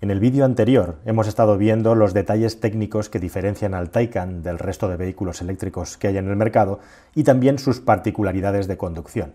En 0.00 0.12
el 0.12 0.20
vídeo 0.20 0.44
anterior 0.44 0.94
hemos 1.06 1.26
estado 1.26 1.58
viendo 1.58 1.96
los 1.96 2.14
detalles 2.14 2.60
técnicos 2.60 3.08
que 3.08 3.18
diferencian 3.18 3.74
al 3.74 3.90
Taycan 3.90 4.44
del 4.44 4.60
resto 4.60 4.88
de 4.88 4.96
vehículos 4.96 5.42
eléctricos 5.42 5.96
que 5.96 6.06
hay 6.06 6.18
en 6.18 6.28
el 6.28 6.36
mercado 6.36 6.78
y 7.16 7.24
también 7.24 7.58
sus 7.58 7.80
particularidades 7.80 8.68
de 8.68 8.76
conducción. 8.76 9.32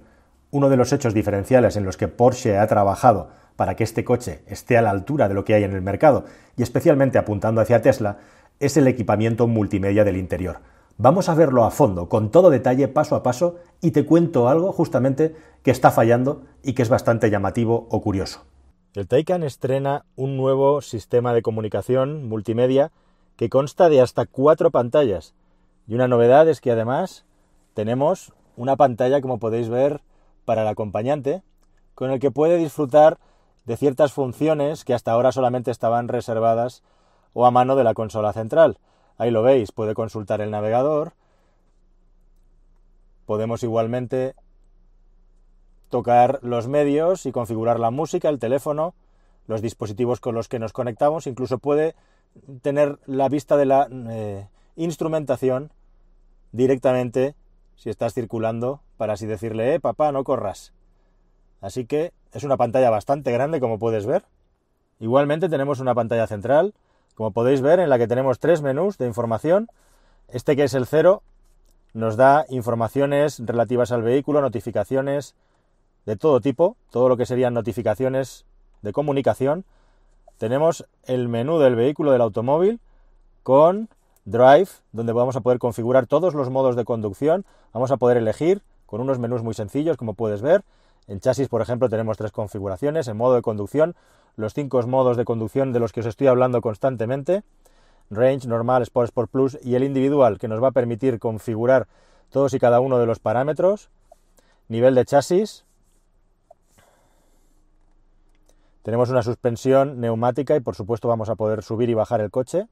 Uno 0.52 0.70
de 0.70 0.78
los 0.78 0.94
hechos 0.94 1.14
diferenciales 1.14 1.76
en 1.76 1.84
los 1.84 1.98
que 1.98 2.08
Porsche 2.08 2.58
ha 2.58 2.68
trabajado 2.68 3.28
para 3.58 3.76
que 3.76 3.84
este 3.84 4.06
coche 4.06 4.42
esté 4.48 4.78
a 4.78 4.82
la 4.82 4.92
altura 4.92 5.28
de 5.28 5.34
lo 5.34 5.44
que 5.44 5.54
hay 5.54 5.66
en 5.66 5.74
el 5.74 5.82
mercado 5.82 6.24
y 6.56 6.64
especialmente 6.64 7.18
apuntando 7.18 7.60
hacia 7.60 7.82
Tesla 7.82 8.20
es 8.62 8.78
el 8.78 8.88
equipamiento 8.88 9.48
multimedia 9.48 10.06
del 10.06 10.16
interior. 10.16 10.60
Vamos 10.98 11.28
a 11.28 11.36
verlo 11.36 11.66
a 11.66 11.72
fondo, 11.72 12.08
con 12.08 12.32
todo 12.32 12.50
detalle, 12.50 12.88
paso 12.88 13.18
a 13.18 13.24
paso, 13.24 13.58
y 13.82 13.92
te 13.92 14.06
cuento 14.06 14.48
algo 14.48 14.72
justamente 14.72 15.36
que 15.62 15.72
está 15.72 15.92
fallando 15.92 16.44
y 16.64 16.72
que 16.72 16.84
es 16.84 16.90
bastante 16.90 17.30
llamativo 17.30 17.88
o 17.90 18.02
curioso. 18.02 18.46
El 18.96 19.08
Taycan 19.08 19.42
estrena 19.42 20.06
un 20.16 20.38
nuevo 20.38 20.82
sistema 20.82 21.34
de 21.34 21.42
comunicación 21.42 22.30
multimedia 22.30 22.92
que 23.38 23.50
consta 23.50 23.90
de 23.90 24.00
hasta 24.00 24.28
cuatro 24.28 24.70
pantallas. 24.70 25.34
Y 25.88 25.96
una 25.96 26.08
novedad 26.08 26.48
es 26.48 26.62
que 26.62 26.72
además 26.72 27.26
tenemos 27.74 28.34
una 28.56 28.76
pantalla, 28.76 29.20
como 29.20 29.40
podéis 29.40 29.68
ver, 29.68 30.02
para 30.46 30.62
el 30.62 30.68
acompañante, 30.68 31.42
con 31.96 32.12
el 32.12 32.20
que 32.20 32.30
puede 32.30 32.58
disfrutar 32.58 33.18
de 33.66 33.78
ciertas 33.78 34.14
funciones 34.14 34.86
que 34.86 34.94
hasta 34.94 35.12
ahora 35.12 35.32
solamente 35.32 35.72
estaban 35.72 36.08
reservadas 36.08 36.84
o 37.34 37.48
a 37.48 37.52
mano 37.52 37.76
de 37.76 37.84
la 37.84 37.96
consola 37.96 38.32
central. 38.32 38.78
Ahí 39.18 39.32
lo 39.32 39.42
veis, 39.42 39.72
puede 39.72 39.96
consultar 39.96 40.40
el 40.40 40.52
navegador. 40.52 41.14
Podemos 43.26 43.64
igualmente 43.64 44.36
tocar 45.94 46.40
los 46.42 46.68
medios 46.68 47.28
y 47.28 47.32
configurar 47.32 47.80
la 47.80 47.92
música, 47.92 48.28
el 48.28 48.40
teléfono, 48.40 48.96
los 49.46 49.62
dispositivos 49.62 50.20
con 50.20 50.34
los 50.34 50.48
que 50.48 50.58
nos 50.58 50.74
conectamos, 50.74 51.28
incluso 51.28 51.60
puede 51.60 51.94
tener 52.64 52.98
la 53.06 53.30
vista 53.30 53.58
de 53.58 53.66
la 53.66 53.88
eh, 54.10 54.48
instrumentación 54.76 55.70
directamente 56.52 57.36
si 57.76 57.92
estás 57.92 58.16
circulando 58.16 58.82
para 58.98 59.14
así 59.14 59.28
decirle, 59.28 59.76
eh, 59.76 59.80
papá, 59.80 60.12
no 60.12 60.24
corras. 60.24 60.74
Así 61.62 61.86
que 61.86 62.12
es 62.32 62.44
una 62.44 62.58
pantalla 62.58 62.90
bastante 62.90 63.32
grande 63.32 63.60
como 63.60 63.78
puedes 63.78 64.08
ver. 64.08 64.26
Igualmente 65.00 65.48
tenemos 65.48 65.80
una 65.80 65.94
pantalla 65.94 66.26
central, 66.26 66.74
como 67.14 67.30
podéis 67.30 67.62
ver, 67.62 67.80
en 67.80 67.90
la 67.92 68.00
que 68.00 68.08
tenemos 68.08 68.40
tres 68.40 68.64
menús 68.64 68.98
de 68.98 69.06
información. 69.06 69.70
Este 70.28 70.56
que 70.56 70.64
es 70.64 70.74
el 70.74 70.88
cero 70.88 71.22
nos 71.94 72.18
da 72.18 72.48
informaciones 72.50 73.40
relativas 73.46 73.92
al 73.92 74.02
vehículo, 74.02 74.42
notificaciones, 74.42 75.36
de 76.06 76.16
todo 76.16 76.42
tipo, 76.42 76.76
todo 76.92 77.10
lo 77.10 77.18
que 77.18 77.26
serían 77.26 77.54
notificaciones 77.54 78.46
de 78.82 78.94
comunicación. 78.94 79.66
Tenemos 80.38 80.86
el 81.06 81.30
menú 81.30 81.60
del 81.60 81.76
vehículo 81.76 82.12
del 82.12 82.22
automóvil 82.22 82.80
con 83.44 83.90
Drive, 84.26 84.70
donde 84.92 85.14
vamos 85.14 85.36
a 85.36 85.42
poder 85.42 85.60
configurar 85.60 86.08
todos 86.08 86.34
los 86.34 86.50
modos 86.50 86.76
de 86.76 86.86
conducción. 86.86 87.46
Vamos 87.74 87.92
a 87.92 87.98
poder 87.98 88.18
elegir 88.18 88.62
con 88.86 89.02
unos 89.02 89.20
menús 89.20 89.44
muy 89.44 89.54
sencillos, 89.54 89.98
como 89.98 90.14
puedes 90.14 90.42
ver. 90.42 90.64
En 91.08 91.20
chasis, 91.20 91.48
por 91.50 91.62
ejemplo, 91.62 91.90
tenemos 91.90 92.18
tres 92.18 92.32
configuraciones. 92.32 93.08
En 93.08 93.18
modo 93.18 93.36
de 93.36 93.42
conducción, 93.42 93.96
los 94.36 94.54
cinco 94.54 94.82
modos 94.88 95.18
de 95.18 95.26
conducción 95.26 95.74
de 95.74 95.80
los 95.80 95.92
que 95.92 96.00
os 96.00 96.06
estoy 96.06 96.28
hablando 96.28 96.62
constantemente. 96.62 97.44
Range, 98.10 98.48
normal, 98.48 98.84
Sport, 98.84 99.10
Sport 99.10 99.32
Plus 99.32 99.58
y 99.64 99.76
el 99.76 99.84
individual, 99.84 100.38
que 100.38 100.48
nos 100.48 100.62
va 100.62 100.70
a 100.70 100.72
permitir 100.72 101.20
configurar 101.20 101.88
todos 102.30 102.54
y 102.54 102.60
cada 102.60 102.80
uno 102.80 103.00
de 103.00 103.06
los 103.06 103.20
parámetros. 103.20 103.90
Nivel 104.68 104.96
de 104.96 105.06
chasis, 105.06 105.66
Tenemos 108.84 109.10
una 109.10 109.24
suspensión 109.24 110.02
neumática 110.02 110.58
y 110.58 110.60
por 110.60 110.76
supuesto 110.76 111.08
vamos 111.08 111.30
a 111.30 111.36
poder 111.36 111.64
subir 111.64 111.90
y 111.90 111.94
bajar 111.94 112.20
el 112.20 112.30
coche. 112.30 112.68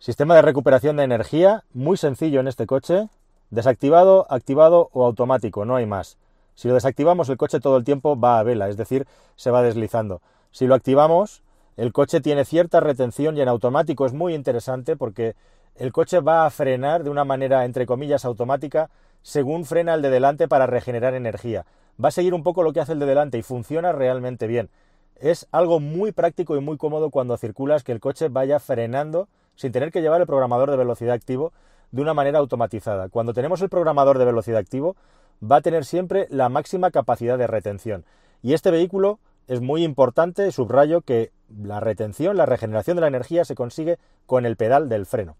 Sistema 0.00 0.34
de 0.34 0.42
recuperación 0.42 0.96
de 0.96 1.04
energía, 1.04 1.62
muy 1.72 1.96
sencillo 1.96 2.40
en 2.40 2.48
este 2.48 2.66
coche. 2.66 3.08
Desactivado, 3.50 4.26
activado 4.28 4.90
o 4.92 5.04
automático, 5.04 5.64
no 5.64 5.76
hay 5.76 5.86
más. 5.86 6.18
Si 6.56 6.66
lo 6.66 6.74
desactivamos 6.74 7.28
el 7.28 7.36
coche 7.36 7.60
todo 7.60 7.76
el 7.76 7.84
tiempo 7.84 8.18
va 8.18 8.40
a 8.40 8.42
vela, 8.42 8.68
es 8.68 8.76
decir, 8.76 9.06
se 9.36 9.52
va 9.52 9.62
deslizando. 9.62 10.20
Si 10.50 10.66
lo 10.66 10.74
activamos, 10.74 11.42
el 11.76 11.92
coche 11.92 12.20
tiene 12.20 12.44
cierta 12.44 12.80
retención 12.80 13.36
y 13.36 13.42
en 13.42 13.48
automático 13.48 14.04
es 14.04 14.12
muy 14.12 14.34
interesante 14.34 14.96
porque 14.96 15.36
el 15.76 15.92
coche 15.92 16.18
va 16.18 16.44
a 16.44 16.50
frenar 16.50 17.04
de 17.04 17.10
una 17.10 17.24
manera 17.24 17.64
entre 17.64 17.86
comillas 17.86 18.24
automática 18.24 18.90
según 19.22 19.64
frena 19.64 19.94
el 19.94 20.02
de 20.02 20.10
delante 20.10 20.48
para 20.48 20.66
regenerar 20.66 21.14
energía 21.14 21.66
va 22.02 22.08
a 22.08 22.12
seguir 22.12 22.34
un 22.34 22.42
poco 22.42 22.62
lo 22.62 22.72
que 22.72 22.80
hace 22.80 22.92
el 22.92 22.98
de 22.98 23.06
delante 23.06 23.38
y 23.38 23.42
funciona 23.42 23.92
realmente 23.92 24.46
bien. 24.46 24.70
Es 25.16 25.46
algo 25.52 25.80
muy 25.80 26.12
práctico 26.12 26.56
y 26.56 26.60
muy 26.60 26.78
cómodo 26.78 27.10
cuando 27.10 27.36
circulas 27.36 27.84
que 27.84 27.92
el 27.92 28.00
coche 28.00 28.28
vaya 28.28 28.58
frenando 28.58 29.28
sin 29.54 29.72
tener 29.72 29.92
que 29.92 30.00
llevar 30.00 30.20
el 30.20 30.26
programador 30.26 30.70
de 30.70 30.78
velocidad 30.78 31.14
activo 31.14 31.52
de 31.90 32.00
una 32.00 32.14
manera 32.14 32.38
automatizada. 32.38 33.08
Cuando 33.08 33.34
tenemos 33.34 33.60
el 33.60 33.68
programador 33.68 34.18
de 34.18 34.24
velocidad 34.24 34.58
activo 34.58 34.96
va 35.42 35.56
a 35.56 35.60
tener 35.60 35.84
siempre 35.84 36.26
la 36.30 36.48
máxima 36.48 36.90
capacidad 36.90 37.36
de 37.36 37.46
retención. 37.46 38.04
Y 38.42 38.54
este 38.54 38.70
vehículo 38.70 39.18
es 39.48 39.60
muy 39.60 39.84
importante, 39.84 40.50
subrayo 40.52 41.02
que 41.02 41.32
la 41.62 41.80
retención, 41.80 42.36
la 42.36 42.46
regeneración 42.46 42.96
de 42.96 43.02
la 43.02 43.08
energía 43.08 43.44
se 43.44 43.54
consigue 43.54 43.98
con 44.26 44.46
el 44.46 44.56
pedal 44.56 44.88
del 44.88 45.06
freno. 45.06 45.36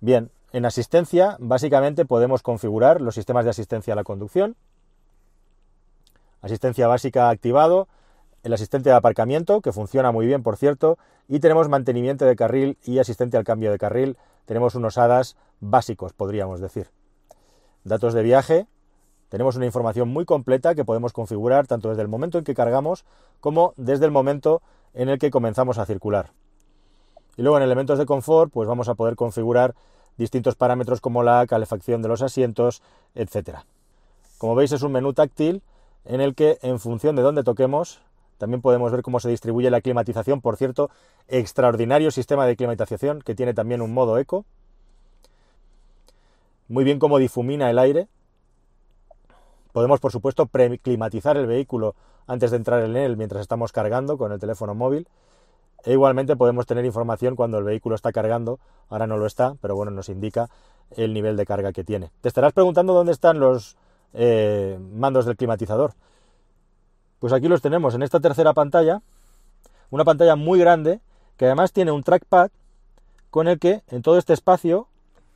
Bien, 0.00 0.30
en 0.52 0.64
asistencia 0.66 1.36
básicamente 1.38 2.04
podemos 2.04 2.42
configurar 2.42 3.00
los 3.00 3.14
sistemas 3.14 3.44
de 3.44 3.50
asistencia 3.50 3.92
a 3.92 3.96
la 3.96 4.04
conducción, 4.04 4.56
asistencia 6.44 6.86
básica 6.86 7.30
activado, 7.30 7.88
el 8.42 8.52
asistente 8.52 8.90
de 8.90 8.96
aparcamiento, 8.96 9.62
que 9.62 9.72
funciona 9.72 10.12
muy 10.12 10.26
bien, 10.26 10.42
por 10.42 10.56
cierto, 10.56 10.98
y 11.26 11.40
tenemos 11.40 11.70
mantenimiento 11.70 12.26
de 12.26 12.36
carril 12.36 12.76
y 12.84 12.98
asistente 12.98 13.38
al 13.38 13.44
cambio 13.44 13.70
de 13.70 13.78
carril. 13.78 14.18
Tenemos 14.44 14.74
unos 14.74 14.98
HADAS 14.98 15.36
básicos, 15.60 16.12
podríamos 16.12 16.60
decir. 16.60 16.90
Datos 17.84 18.12
de 18.12 18.22
viaje. 18.22 18.66
Tenemos 19.30 19.56
una 19.56 19.64
información 19.64 20.10
muy 20.10 20.26
completa 20.26 20.74
que 20.74 20.84
podemos 20.84 21.14
configurar 21.14 21.66
tanto 21.66 21.88
desde 21.88 22.02
el 22.02 22.08
momento 22.08 22.36
en 22.36 22.44
que 22.44 22.54
cargamos 22.54 23.06
como 23.40 23.72
desde 23.76 24.04
el 24.04 24.10
momento 24.10 24.60
en 24.92 25.08
el 25.08 25.18
que 25.18 25.30
comenzamos 25.30 25.78
a 25.78 25.86
circular. 25.86 26.32
Y 27.36 27.42
luego 27.42 27.56
en 27.56 27.62
elementos 27.64 27.98
de 27.98 28.06
confort, 28.06 28.52
pues 28.52 28.68
vamos 28.68 28.88
a 28.88 28.94
poder 28.94 29.16
configurar 29.16 29.74
distintos 30.18 30.54
parámetros 30.54 31.00
como 31.00 31.22
la 31.22 31.46
calefacción 31.46 32.02
de 32.02 32.08
los 32.08 32.22
asientos, 32.22 32.82
etc. 33.14 33.60
Como 34.38 34.54
veis 34.54 34.72
es 34.72 34.82
un 34.82 34.92
menú 34.92 35.14
táctil 35.14 35.62
en 36.04 36.20
el 36.20 36.34
que 36.34 36.58
en 36.62 36.78
función 36.78 37.16
de 37.16 37.22
dónde 37.22 37.44
toquemos, 37.44 38.00
también 38.38 38.60
podemos 38.60 38.92
ver 38.92 39.02
cómo 39.02 39.20
se 39.20 39.28
distribuye 39.28 39.70
la 39.70 39.80
climatización, 39.80 40.40
por 40.40 40.56
cierto, 40.56 40.90
extraordinario 41.28 42.10
sistema 42.10 42.46
de 42.46 42.56
climatización 42.56 43.22
que 43.22 43.34
tiene 43.34 43.54
también 43.54 43.80
un 43.80 43.94
modo 43.94 44.18
eco. 44.18 44.44
Muy 46.68 46.84
bien 46.84 46.98
cómo 46.98 47.18
difumina 47.18 47.70
el 47.70 47.78
aire. 47.78 48.08
Podemos, 49.72 50.00
por 50.00 50.12
supuesto, 50.12 50.46
preclimatizar 50.46 51.36
el 51.36 51.46
vehículo 51.46 51.94
antes 52.26 52.50
de 52.50 52.56
entrar 52.56 52.82
en 52.82 52.96
él 52.96 53.16
mientras 53.16 53.42
estamos 53.42 53.72
cargando 53.72 54.16
con 54.18 54.32
el 54.32 54.40
teléfono 54.40 54.74
móvil. 54.74 55.08
E 55.84 55.92
igualmente 55.92 56.36
podemos 56.36 56.66
tener 56.66 56.84
información 56.84 57.36
cuando 57.36 57.58
el 57.58 57.64
vehículo 57.64 57.94
está 57.94 58.12
cargando. 58.12 58.58
Ahora 58.88 59.06
no 59.06 59.18
lo 59.18 59.26
está, 59.26 59.56
pero 59.60 59.76
bueno, 59.76 59.90
nos 59.90 60.08
indica 60.08 60.48
el 60.96 61.12
nivel 61.12 61.36
de 61.36 61.44
carga 61.44 61.72
que 61.72 61.84
tiene. 61.84 62.10
Te 62.20 62.28
estarás 62.28 62.52
preguntando 62.52 62.94
dónde 62.94 63.12
están 63.12 63.38
los 63.38 63.76
eh, 64.14 64.78
mandos 64.94 65.26
del 65.26 65.36
climatizador. 65.36 65.92
Pues 67.18 67.32
aquí 67.32 67.48
los 67.48 67.60
tenemos 67.60 67.94
en 67.94 68.02
esta 68.02 68.20
tercera 68.20 68.52
pantalla, 68.52 69.02
una 69.90 70.04
pantalla 70.04 70.36
muy 70.36 70.58
grande 70.58 71.00
que 71.36 71.46
además 71.46 71.72
tiene 71.72 71.90
un 71.92 72.02
trackpad 72.02 72.50
con 73.30 73.48
el 73.48 73.58
que 73.58 73.82
en 73.88 74.02
todo 74.02 74.18
este 74.18 74.32
espacio, 74.32 74.86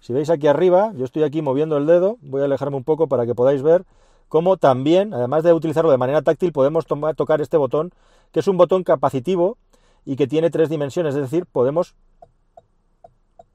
si 0.01 0.13
veis 0.13 0.31
aquí 0.31 0.47
arriba, 0.47 0.93
yo 0.95 1.05
estoy 1.05 1.25
aquí 1.25 1.43
moviendo 1.43 1.77
el 1.77 1.87
dedo, 1.87 2.17
voy 2.21 2.43
a 2.43 2.45
alejarme 2.45 2.77
un 2.77 2.85
poco 2.85 3.09
para 3.09 3.27
que 3.27 3.35
podáis 3.35 3.63
ver 3.63 3.85
cómo 4.29 4.57
también, 4.57 5.13
además 5.13 5.43
de 5.43 5.53
utilizarlo 5.53 5.91
de 5.91 5.99
manera 5.99 6.23
táctil, 6.23 6.53
podemos 6.53 6.87
tocar 6.87 7.41
este 7.41 7.57
botón, 7.57 7.93
que 8.31 8.41
es 8.41 8.49
un 8.49 8.57
botón 8.57 8.85
capacitivo 8.85 9.57
y 10.05 10.17
que 10.17 10.27
tiene 10.27 10.51
tres 10.51 10.69
dimensiones, 10.69 11.15
es 11.15 11.23
decir, 11.23 11.47
podemos, 11.47 11.95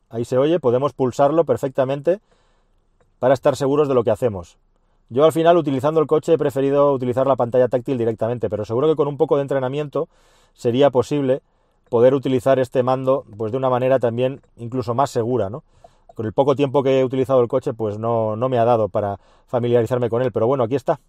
ahí 0.10 0.26
se 0.26 0.38
oye, 0.38 0.60
podemos 0.60 0.94
pulsarlo 0.94 1.46
perfectamente 1.46 2.20
para 3.20 3.34
estar 3.34 3.56
seguros 3.56 3.88
de 3.88 3.94
lo 3.94 4.04
que 4.04 4.12
hacemos. 4.12 4.58
Yo 5.14 5.26
al 5.26 5.32
final 5.32 5.58
utilizando 5.58 6.02
el 6.02 6.08
coche 6.08 6.34
he 6.34 6.38
preferido 6.40 6.92
utilizar 6.92 7.28
la 7.28 7.36
pantalla 7.36 7.68
táctil 7.68 8.00
directamente, 8.00 8.50
pero 8.50 8.66
seguro 8.66 8.88
que 8.88 8.96
con 8.96 9.08
un 9.08 9.16
poco 9.16 9.36
de 9.36 9.44
entrenamiento 9.44 10.10
sería 10.56 10.90
posible 10.90 11.44
poder 11.88 12.16
utilizar 12.16 12.58
este 12.58 12.82
mando 12.82 13.24
pues 13.38 13.52
de 13.52 13.60
una 13.60 13.70
manera 13.70 14.00
también 14.00 14.42
incluso 14.58 14.96
más 14.96 15.12
segura, 15.12 15.52
¿no? 15.52 15.64
Con 16.16 16.26
el 16.26 16.34
poco 16.34 16.56
tiempo 16.56 16.82
que 16.82 17.00
he 17.00 17.06
utilizado 17.06 17.42
el 17.42 17.48
coche 17.48 17.76
pues 17.76 18.00
no, 18.00 18.36
no 18.36 18.50
me 18.50 18.58
ha 18.58 18.66
dado 18.66 18.90
para 18.90 19.20
familiarizarme 19.46 20.10
con 20.10 20.24
él, 20.24 20.32
pero 20.32 20.48
bueno, 20.48 20.64
aquí 20.64 20.74
está. 20.74 21.00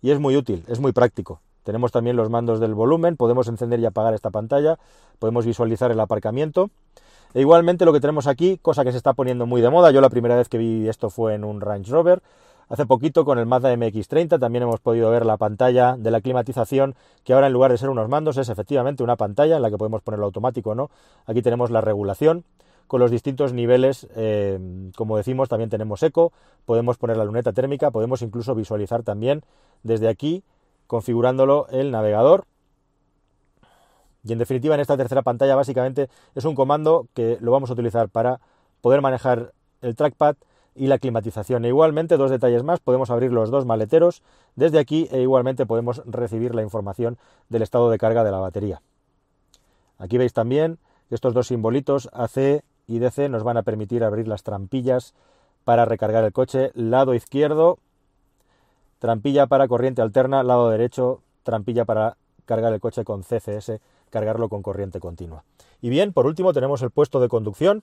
Y 0.00 0.12
es 0.12 0.18
muy 0.18 0.34
útil, 0.34 0.64
es 0.66 0.80
muy 0.80 0.92
práctico. 0.92 1.42
Tenemos 1.62 1.92
también 1.92 2.16
los 2.16 2.30
mandos 2.30 2.58
del 2.58 2.72
volumen, 2.72 3.18
podemos 3.18 3.48
encender 3.48 3.80
y 3.80 3.84
apagar 3.84 4.14
esta 4.14 4.30
pantalla, 4.30 4.78
podemos 5.18 5.44
visualizar 5.44 5.90
el 5.90 6.00
aparcamiento. 6.00 6.70
E 7.34 7.40
igualmente 7.40 7.84
lo 7.84 7.92
que 7.92 8.00
tenemos 8.00 8.26
aquí, 8.26 8.56
cosa 8.62 8.82
que 8.82 8.92
se 8.92 8.96
está 8.96 9.12
poniendo 9.12 9.44
muy 9.44 9.60
de 9.60 9.68
moda, 9.68 9.90
yo 9.90 10.00
la 10.00 10.08
primera 10.08 10.36
vez 10.36 10.48
que 10.48 10.56
vi 10.56 10.88
esto 10.88 11.10
fue 11.10 11.34
en 11.34 11.44
un 11.44 11.60
Range 11.60 11.90
Rover, 11.90 12.22
Hace 12.72 12.86
poquito 12.86 13.26
con 13.26 13.38
el 13.38 13.44
Mazda 13.44 13.74
MX30 13.74 14.40
también 14.40 14.62
hemos 14.62 14.80
podido 14.80 15.10
ver 15.10 15.26
la 15.26 15.36
pantalla 15.36 15.94
de 15.98 16.10
la 16.10 16.22
climatización, 16.22 16.94
que 17.22 17.34
ahora 17.34 17.48
en 17.48 17.52
lugar 17.52 17.70
de 17.70 17.76
ser 17.76 17.90
unos 17.90 18.08
mandos 18.08 18.38
es 18.38 18.48
efectivamente 18.48 19.02
una 19.02 19.16
pantalla 19.16 19.56
en 19.56 19.60
la 19.60 19.68
que 19.68 19.76
podemos 19.76 20.00
ponerlo 20.00 20.24
automático 20.24 20.70
o 20.70 20.74
no. 20.74 20.90
Aquí 21.26 21.42
tenemos 21.42 21.70
la 21.70 21.82
regulación 21.82 22.44
con 22.86 23.00
los 23.00 23.10
distintos 23.10 23.52
niveles, 23.52 24.08
eh, 24.16 24.58
como 24.96 25.18
decimos, 25.18 25.50
también 25.50 25.68
tenemos 25.68 26.02
eco, 26.02 26.32
podemos 26.64 26.96
poner 26.96 27.18
la 27.18 27.26
luneta 27.26 27.52
térmica, 27.52 27.90
podemos 27.90 28.22
incluso 28.22 28.54
visualizar 28.54 29.02
también 29.02 29.42
desde 29.82 30.08
aquí, 30.08 30.42
configurándolo 30.86 31.66
el 31.72 31.90
navegador. 31.90 32.46
Y 34.24 34.32
en 34.32 34.38
definitiva, 34.38 34.76
en 34.76 34.80
esta 34.80 34.96
tercera 34.96 35.20
pantalla 35.20 35.56
básicamente 35.56 36.08
es 36.34 36.46
un 36.46 36.54
comando 36.54 37.06
que 37.12 37.36
lo 37.42 37.52
vamos 37.52 37.68
a 37.68 37.74
utilizar 37.74 38.08
para 38.08 38.40
poder 38.80 39.02
manejar 39.02 39.52
el 39.82 39.94
trackpad 39.94 40.36
y 40.74 40.86
la 40.86 40.98
climatización. 40.98 41.64
E 41.64 41.68
igualmente, 41.68 42.16
dos 42.16 42.30
detalles 42.30 42.62
más, 42.62 42.80
podemos 42.80 43.10
abrir 43.10 43.32
los 43.32 43.50
dos 43.50 43.66
maleteros 43.66 44.22
desde 44.56 44.78
aquí 44.78 45.08
e 45.10 45.20
igualmente 45.20 45.66
podemos 45.66 46.02
recibir 46.06 46.54
la 46.54 46.62
información 46.62 47.18
del 47.48 47.62
estado 47.62 47.90
de 47.90 47.98
carga 47.98 48.24
de 48.24 48.30
la 48.30 48.38
batería. 48.38 48.80
Aquí 49.98 50.18
veis 50.18 50.32
también 50.32 50.78
que 51.08 51.14
estos 51.14 51.34
dos 51.34 51.48
simbolitos 51.48 52.08
AC 52.12 52.62
y 52.86 52.98
DC 52.98 53.28
nos 53.28 53.44
van 53.44 53.56
a 53.56 53.62
permitir 53.62 54.04
abrir 54.04 54.26
las 54.28 54.42
trampillas 54.42 55.14
para 55.64 55.84
recargar 55.84 56.24
el 56.24 56.32
coche, 56.32 56.72
lado 56.74 57.14
izquierdo, 57.14 57.78
trampilla 58.98 59.46
para 59.46 59.68
corriente 59.68 60.02
alterna, 60.02 60.42
lado 60.42 60.70
derecho, 60.70 61.20
trampilla 61.42 61.84
para 61.84 62.16
cargar 62.44 62.72
el 62.72 62.80
coche 62.80 63.04
con 63.04 63.22
CCS, 63.22 63.80
cargarlo 64.10 64.48
con 64.48 64.62
corriente 64.62 65.00
continua. 65.00 65.44
Y 65.80 65.88
bien, 65.88 66.12
por 66.12 66.26
último 66.26 66.52
tenemos 66.52 66.82
el 66.82 66.90
puesto 66.90 67.20
de 67.20 67.28
conducción, 67.28 67.82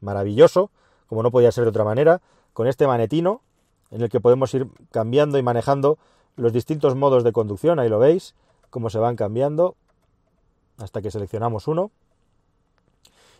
maravilloso, 0.00 0.70
como 1.10 1.24
no 1.24 1.32
podía 1.32 1.50
ser 1.50 1.64
de 1.64 1.70
otra 1.70 1.82
manera, 1.82 2.20
con 2.52 2.68
este 2.68 2.86
manetino 2.86 3.40
en 3.90 4.00
el 4.00 4.08
que 4.08 4.20
podemos 4.20 4.54
ir 4.54 4.68
cambiando 4.92 5.38
y 5.38 5.42
manejando 5.42 5.98
los 6.36 6.52
distintos 6.52 6.94
modos 6.94 7.24
de 7.24 7.32
conducción, 7.32 7.80
ahí 7.80 7.88
lo 7.88 7.98
veis, 7.98 8.36
cómo 8.70 8.90
se 8.90 9.00
van 9.00 9.16
cambiando 9.16 9.74
hasta 10.78 11.02
que 11.02 11.10
seleccionamos 11.10 11.66
uno. 11.66 11.90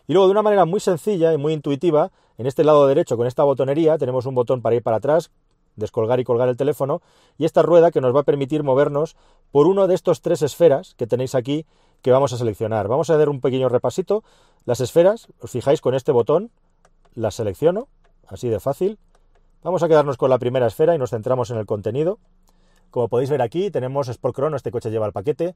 Y 0.08 0.14
luego 0.14 0.26
de 0.26 0.32
una 0.32 0.42
manera 0.42 0.64
muy 0.64 0.80
sencilla 0.80 1.32
y 1.32 1.38
muy 1.38 1.52
intuitiva, 1.52 2.10
en 2.38 2.48
este 2.48 2.64
lado 2.64 2.88
derecho 2.88 3.16
con 3.16 3.28
esta 3.28 3.44
botonería 3.44 3.98
tenemos 3.98 4.26
un 4.26 4.34
botón 4.34 4.62
para 4.62 4.74
ir 4.74 4.82
para 4.82 4.96
atrás, 4.96 5.30
descolgar 5.76 6.18
y 6.18 6.24
colgar 6.24 6.48
el 6.48 6.56
teléfono, 6.56 7.02
y 7.38 7.44
esta 7.44 7.62
rueda 7.62 7.92
que 7.92 8.00
nos 8.00 8.12
va 8.12 8.20
a 8.20 8.24
permitir 8.24 8.64
movernos 8.64 9.14
por 9.52 9.68
uno 9.68 9.86
de 9.86 9.94
estos 9.94 10.22
tres 10.22 10.42
esferas 10.42 10.96
que 10.96 11.06
tenéis 11.06 11.36
aquí 11.36 11.66
que 12.02 12.10
vamos 12.10 12.32
a 12.32 12.36
seleccionar. 12.36 12.88
Vamos 12.88 13.10
a 13.10 13.16
dar 13.16 13.28
un 13.28 13.40
pequeño 13.40 13.68
repasito. 13.68 14.24
Las 14.64 14.80
esferas, 14.80 15.28
os 15.40 15.52
fijáis 15.52 15.80
con 15.80 15.94
este 15.94 16.10
botón, 16.10 16.50
las 17.14 17.34
selecciono, 17.34 17.88
así 18.26 18.48
de 18.48 18.60
fácil. 18.60 18.98
Vamos 19.62 19.82
a 19.82 19.88
quedarnos 19.88 20.16
con 20.16 20.30
la 20.30 20.38
primera 20.38 20.66
esfera 20.66 20.94
y 20.94 20.98
nos 20.98 21.10
centramos 21.10 21.50
en 21.50 21.58
el 21.58 21.66
contenido. 21.66 22.18
Como 22.90 23.08
podéis 23.08 23.30
ver 23.30 23.42
aquí, 23.42 23.70
tenemos 23.70 24.08
Sport 24.08 24.36
Chrono, 24.36 24.56
este 24.56 24.70
coche 24.70 24.90
lleva 24.90 25.06
el 25.06 25.12
paquete. 25.12 25.54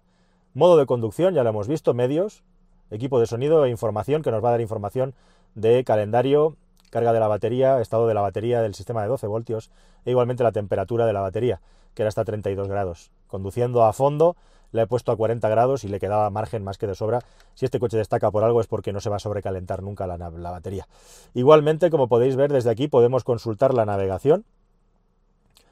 Modo 0.52 0.76
de 0.76 0.86
conducción, 0.86 1.34
ya 1.34 1.42
lo 1.42 1.50
hemos 1.50 1.66
visto, 1.66 1.94
medios, 1.94 2.44
equipo 2.90 3.18
de 3.18 3.26
sonido 3.26 3.64
e 3.64 3.70
información 3.70 4.22
que 4.22 4.30
nos 4.30 4.42
va 4.42 4.48
a 4.48 4.52
dar 4.52 4.60
información 4.60 5.14
de 5.54 5.82
calendario, 5.84 6.56
carga 6.90 7.12
de 7.12 7.20
la 7.20 7.28
batería, 7.28 7.80
estado 7.80 8.06
de 8.06 8.14
la 8.14 8.20
batería 8.20 8.62
del 8.62 8.74
sistema 8.74 9.02
de 9.02 9.08
12 9.08 9.26
voltios 9.26 9.70
e 10.04 10.10
igualmente 10.10 10.44
la 10.44 10.52
temperatura 10.52 11.06
de 11.06 11.12
la 11.12 11.20
batería, 11.20 11.60
que 11.94 12.02
era 12.02 12.08
hasta 12.08 12.24
32 12.24 12.68
grados. 12.68 13.10
Conduciendo 13.26 13.84
a 13.84 13.92
fondo 13.92 14.36
le 14.74 14.82
he 14.82 14.86
puesto 14.88 15.12
a 15.12 15.16
40 15.16 15.48
grados 15.48 15.84
y 15.84 15.88
le 15.88 16.00
quedaba 16.00 16.28
margen 16.30 16.64
más 16.64 16.78
que 16.78 16.88
de 16.88 16.96
sobra. 16.96 17.20
Si 17.54 17.64
este 17.64 17.78
coche 17.78 17.96
destaca 17.96 18.32
por 18.32 18.42
algo 18.42 18.60
es 18.60 18.66
porque 18.66 18.92
no 18.92 19.00
se 19.00 19.08
va 19.08 19.16
a 19.16 19.20
sobrecalentar 19.20 19.84
nunca 19.84 20.08
la, 20.08 20.18
la 20.18 20.50
batería. 20.50 20.88
Igualmente, 21.32 21.90
como 21.90 22.08
podéis 22.08 22.34
ver 22.34 22.52
desde 22.52 22.70
aquí, 22.70 22.88
podemos 22.88 23.22
consultar 23.22 23.72
la 23.72 23.86
navegación, 23.86 24.44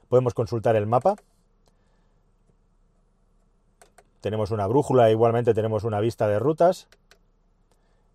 podemos 0.09 0.35
consultar 0.35 0.77
el 0.77 0.87
mapa, 0.87 1.17
tenemos 4.21 4.53
una 4.53 4.69
brújula, 4.69 5.11
igualmente 5.11 5.53
tenemos 5.53 5.83
una 5.83 5.99
vista 5.99 6.29
de 6.29 6.39
rutas 6.39 6.87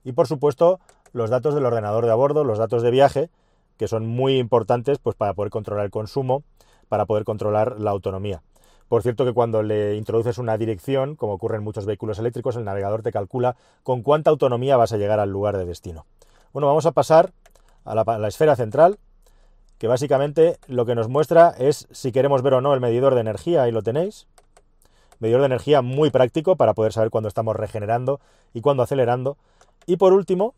y 0.05 0.13
por 0.13 0.25
supuesto 0.25 0.79
los 1.11 1.29
datos 1.29 1.53
del 1.53 1.65
ordenador 1.65 2.05
de 2.05 2.11
a 2.11 2.15
bordo, 2.15 2.45
los 2.45 2.59
datos 2.59 2.81
de 2.81 2.91
viaje, 2.91 3.29
que 3.75 3.89
son 3.89 4.07
muy 4.07 4.37
importantes 4.37 4.99
pues, 4.99 5.17
para 5.17 5.33
poder 5.33 5.51
controlar 5.51 5.83
el 5.83 5.91
consumo, 5.91 6.43
para 6.87 7.05
poder 7.05 7.25
controlar 7.25 7.77
la 7.81 7.91
autonomía. 7.91 8.41
Por 8.87 9.03
cierto 9.03 9.25
que 9.25 9.33
cuando 9.33 9.63
le 9.63 9.95
introduces 9.95 10.37
una 10.37 10.57
dirección, 10.57 11.15
como 11.15 11.33
ocurre 11.33 11.57
en 11.57 11.63
muchos 11.63 11.85
vehículos 11.85 12.19
eléctricos, 12.19 12.55
el 12.55 12.63
navegador 12.63 13.01
te 13.01 13.11
calcula 13.11 13.57
con 13.83 14.01
cuánta 14.01 14.29
autonomía 14.29 14.77
vas 14.77 14.93
a 14.93 14.97
llegar 14.97 15.19
al 15.19 15.29
lugar 15.29 15.57
de 15.57 15.65
destino. 15.65 16.05
Bueno, 16.53 16.67
vamos 16.67 16.85
a 16.85 16.93
pasar 16.93 17.31
a 17.83 17.95
la, 17.95 18.27
esfera 18.27 18.55
central, 18.55 18.97
que 19.77 19.87
básicamente 19.87 20.57
lo 20.67 20.85
que 20.85 20.95
nos 20.95 21.09
muestra 21.09 21.53
es 21.57 21.87
si 21.91 22.11
queremos 22.11 22.41
ver 22.41 22.55
o 22.55 22.61
no 22.61 22.73
el 22.73 22.79
medidor 22.79 23.13
de 23.13 23.21
energía, 23.21 23.63
ahí 23.63 23.71
lo 23.71 23.81
tenéis. 23.81 24.27
Medidor 25.19 25.41
de 25.41 25.47
energía 25.47 25.81
muy 25.81 26.09
práctico 26.09 26.55
para 26.55 26.73
poder 26.73 26.93
saber 26.93 27.09
cuándo 27.09 27.27
estamos 27.27 27.55
regenerando 27.55 28.21
y 28.53 28.61
cuándo 28.61 28.83
acelerando. 28.83 29.37
Y 29.85 29.97
por 29.97 30.13
último, 30.13 30.53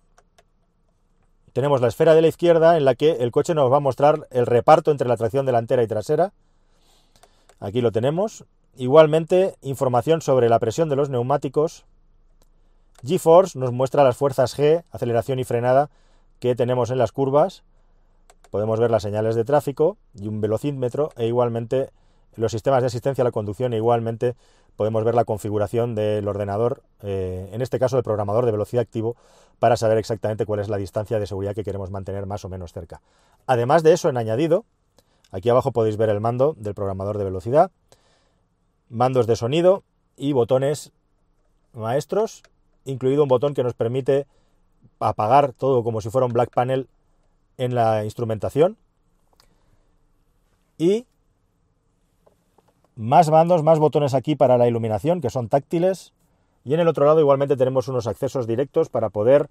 tenemos 1.53 1.81
la 1.81 1.87
esfera 1.87 2.13
de 2.13 2.21
la 2.21 2.27
izquierda 2.27 2.77
en 2.77 2.85
la 2.85 2.95
que 2.95 3.11
el 3.11 3.31
coche 3.31 3.55
nos 3.55 3.71
va 3.71 3.77
a 3.77 3.81
mostrar 3.81 4.27
el 4.31 4.45
reparto 4.45 4.91
entre 4.91 5.07
la 5.07 5.17
tracción 5.17 5.45
delantera 5.45 5.81
y 5.81 5.87
trasera, 5.87 6.33
Aquí 7.59 7.81
lo 7.81 7.91
tenemos. 7.91 8.45
Igualmente, 8.75 9.55
información 9.61 10.21
sobre 10.21 10.49
la 10.49 10.59
presión 10.59 10.89
de 10.89 10.95
los 10.95 11.09
neumáticos. 11.09 11.85
GeForce 13.03 13.57
nos 13.59 13.71
muestra 13.71 14.03
las 14.03 14.17
fuerzas 14.17 14.57
G, 14.57 14.83
aceleración 14.91 15.39
y 15.39 15.43
frenada 15.43 15.89
que 16.39 16.55
tenemos 16.55 16.89
en 16.89 16.97
las 16.97 17.11
curvas. 17.11 17.63
Podemos 18.51 18.79
ver 18.79 18.91
las 18.91 19.03
señales 19.03 19.35
de 19.35 19.43
tráfico 19.43 19.97
y 20.13 20.27
un 20.27 20.41
velocímetro 20.41 21.09
e 21.17 21.27
igualmente 21.27 21.91
los 22.35 22.51
sistemas 22.51 22.81
de 22.81 22.87
asistencia 22.87 23.21
a 23.21 23.25
la 23.25 23.31
conducción 23.31 23.73
e 23.73 23.77
igualmente 23.77 24.35
podemos 24.75 25.03
ver 25.03 25.13
la 25.13 25.25
configuración 25.25 25.93
del 25.93 26.25
ordenador, 26.27 26.83
eh, 27.03 27.49
en 27.51 27.61
este 27.61 27.79
caso 27.79 27.97
el 27.97 28.03
programador 28.03 28.45
de 28.45 28.53
velocidad 28.53 28.81
activo, 28.81 29.17
para 29.59 29.75
saber 29.75 29.97
exactamente 29.97 30.45
cuál 30.45 30.61
es 30.61 30.69
la 30.69 30.77
distancia 30.77 31.19
de 31.19 31.27
seguridad 31.27 31.53
que 31.53 31.65
queremos 31.65 31.91
mantener 31.91 32.25
más 32.25 32.45
o 32.45 32.49
menos 32.49 32.71
cerca. 32.71 33.01
Además 33.45 33.83
de 33.83 33.91
eso, 33.91 34.07
en 34.07 34.15
añadido, 34.15 34.63
Aquí 35.31 35.49
abajo 35.49 35.71
podéis 35.71 35.97
ver 35.97 36.09
el 36.09 36.19
mando 36.19 36.55
del 36.57 36.73
programador 36.73 37.17
de 37.17 37.23
velocidad, 37.23 37.71
mandos 38.89 39.27
de 39.27 39.35
sonido 39.35 39.83
y 40.17 40.33
botones 40.33 40.91
maestros, 41.73 42.43
incluido 42.85 43.23
un 43.23 43.29
botón 43.29 43.53
que 43.53 43.63
nos 43.63 43.73
permite 43.73 44.25
apagar 44.99 45.53
todo 45.53 45.83
como 45.83 46.01
si 46.01 46.09
fuera 46.09 46.25
un 46.25 46.33
black 46.33 46.51
panel 46.53 46.87
en 47.57 47.75
la 47.75 48.03
instrumentación. 48.03 48.77
Y 50.77 51.05
más 52.95 53.29
mandos, 53.29 53.63
más 53.63 53.79
botones 53.79 54.13
aquí 54.13 54.35
para 54.35 54.57
la 54.57 54.67
iluminación 54.67 55.21
que 55.21 55.29
son 55.29 55.47
táctiles. 55.47 56.13
Y 56.65 56.73
en 56.73 56.79
el 56.79 56.87
otro 56.87 57.05
lado 57.05 57.19
igualmente 57.19 57.55
tenemos 57.55 57.87
unos 57.87 58.07
accesos 58.07 58.47
directos 58.47 58.89
para 58.89 59.09
poder 59.09 59.49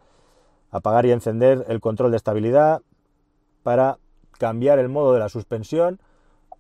apagar 0.71 1.07
y 1.07 1.13
encender 1.13 1.65
el 1.69 1.81
control 1.81 2.11
de 2.11 2.17
estabilidad, 2.19 2.83
para 3.63 3.99
cambiar 4.39 4.79
el 4.79 4.89
modo 4.89 5.13
de 5.13 5.19
la 5.19 5.29
suspensión, 5.29 6.01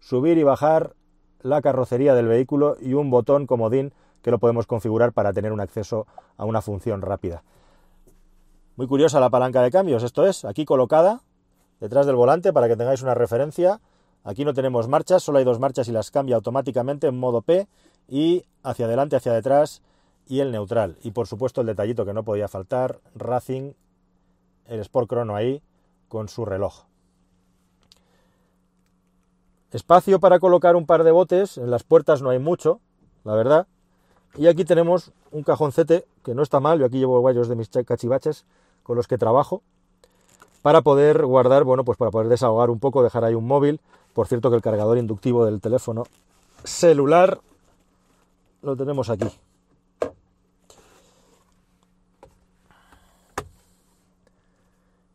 subir 0.00 0.38
y 0.38 0.42
bajar 0.42 0.94
la 1.40 1.62
carrocería 1.62 2.14
del 2.14 2.26
vehículo 2.26 2.76
y 2.80 2.94
un 2.94 3.10
botón 3.10 3.46
comodín 3.46 3.92
que 4.22 4.30
lo 4.30 4.38
podemos 4.38 4.66
configurar 4.66 5.12
para 5.12 5.32
tener 5.32 5.52
un 5.52 5.60
acceso 5.60 6.06
a 6.36 6.44
una 6.44 6.60
función 6.60 7.02
rápida. 7.02 7.42
Muy 8.76 8.86
curiosa 8.86 9.20
la 9.20 9.30
palanca 9.30 9.62
de 9.62 9.70
cambios, 9.70 10.02
esto 10.02 10.26
es, 10.26 10.44
aquí 10.44 10.64
colocada 10.64 11.22
detrás 11.80 12.06
del 12.06 12.16
volante 12.16 12.52
para 12.52 12.68
que 12.68 12.76
tengáis 12.76 13.02
una 13.02 13.14
referencia. 13.14 13.80
Aquí 14.24 14.44
no 14.44 14.52
tenemos 14.52 14.88
marchas, 14.88 15.22
solo 15.22 15.38
hay 15.38 15.44
dos 15.44 15.60
marchas 15.60 15.88
y 15.88 15.92
las 15.92 16.10
cambia 16.10 16.36
automáticamente 16.36 17.06
en 17.06 17.18
modo 17.18 17.42
P 17.42 17.68
y 18.08 18.44
hacia 18.62 18.86
adelante, 18.86 19.16
hacia 19.16 19.32
detrás 19.32 19.82
y 20.26 20.40
el 20.40 20.50
neutral. 20.50 20.96
Y 21.02 21.12
por 21.12 21.26
supuesto 21.26 21.60
el 21.60 21.68
detallito 21.68 22.04
que 22.04 22.12
no 22.12 22.24
podía 22.24 22.48
faltar, 22.48 23.00
Racing, 23.14 23.72
el 24.66 24.80
Sport 24.80 25.08
Chrono 25.08 25.36
ahí 25.36 25.62
con 26.08 26.28
su 26.28 26.44
reloj. 26.44 26.87
Espacio 29.72 30.18
para 30.18 30.38
colocar 30.38 30.76
un 30.76 30.86
par 30.86 31.04
de 31.04 31.10
botes, 31.10 31.58
en 31.58 31.70
las 31.70 31.84
puertas 31.84 32.22
no 32.22 32.30
hay 32.30 32.38
mucho, 32.38 32.80
la 33.24 33.34
verdad. 33.34 33.66
Y 34.36 34.46
aquí 34.46 34.64
tenemos 34.64 35.12
un 35.30 35.42
cajoncete 35.42 36.06
que 36.24 36.34
no 36.34 36.42
está 36.42 36.60
mal, 36.60 36.78
yo 36.78 36.86
aquí 36.86 36.98
llevo 36.98 37.20
guayos 37.20 37.48
de 37.48 37.56
mis 37.56 37.68
cachivaches 37.68 38.44
con 38.82 38.96
los 38.96 39.06
que 39.06 39.18
trabajo, 39.18 39.62
para 40.62 40.82
poder 40.82 41.24
guardar, 41.24 41.64
bueno, 41.64 41.84
pues 41.84 41.98
para 41.98 42.10
poder 42.10 42.28
desahogar 42.28 42.70
un 42.70 42.78
poco, 42.78 43.02
dejar 43.02 43.24
ahí 43.24 43.34
un 43.34 43.46
móvil. 43.46 43.80
Por 44.12 44.26
cierto 44.26 44.50
que 44.50 44.56
el 44.56 44.62
cargador 44.62 44.98
inductivo 44.98 45.44
del 45.44 45.60
teléfono 45.60 46.04
celular 46.64 47.40
lo 48.62 48.76
tenemos 48.76 49.10
aquí. 49.10 49.28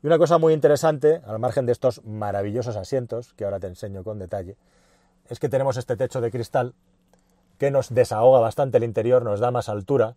Y 0.03 0.07
una 0.07 0.17
cosa 0.17 0.38
muy 0.38 0.53
interesante, 0.53 1.22
al 1.25 1.39
margen 1.39 1.65
de 1.65 1.72
estos 1.72 2.03
maravillosos 2.03 2.75
asientos, 2.75 3.33
que 3.33 3.45
ahora 3.45 3.62
te 3.62 3.67
enseño 3.67 4.03
con 4.03 4.19
detalle, 4.19 4.57
es 5.29 5.39
que 5.39 5.48
tenemos 5.48 5.77
este 5.77 5.95
techo 5.95 6.19
de 6.19 6.29
cristal 6.29 6.74
que 7.57 7.72
nos 7.72 7.93
desahoga 7.93 8.41
bastante 8.41 8.77
el 8.77 8.83
interior, 8.83 9.24
nos 9.24 9.39
da 9.39 9.50
más 9.50 9.69
altura 9.69 10.15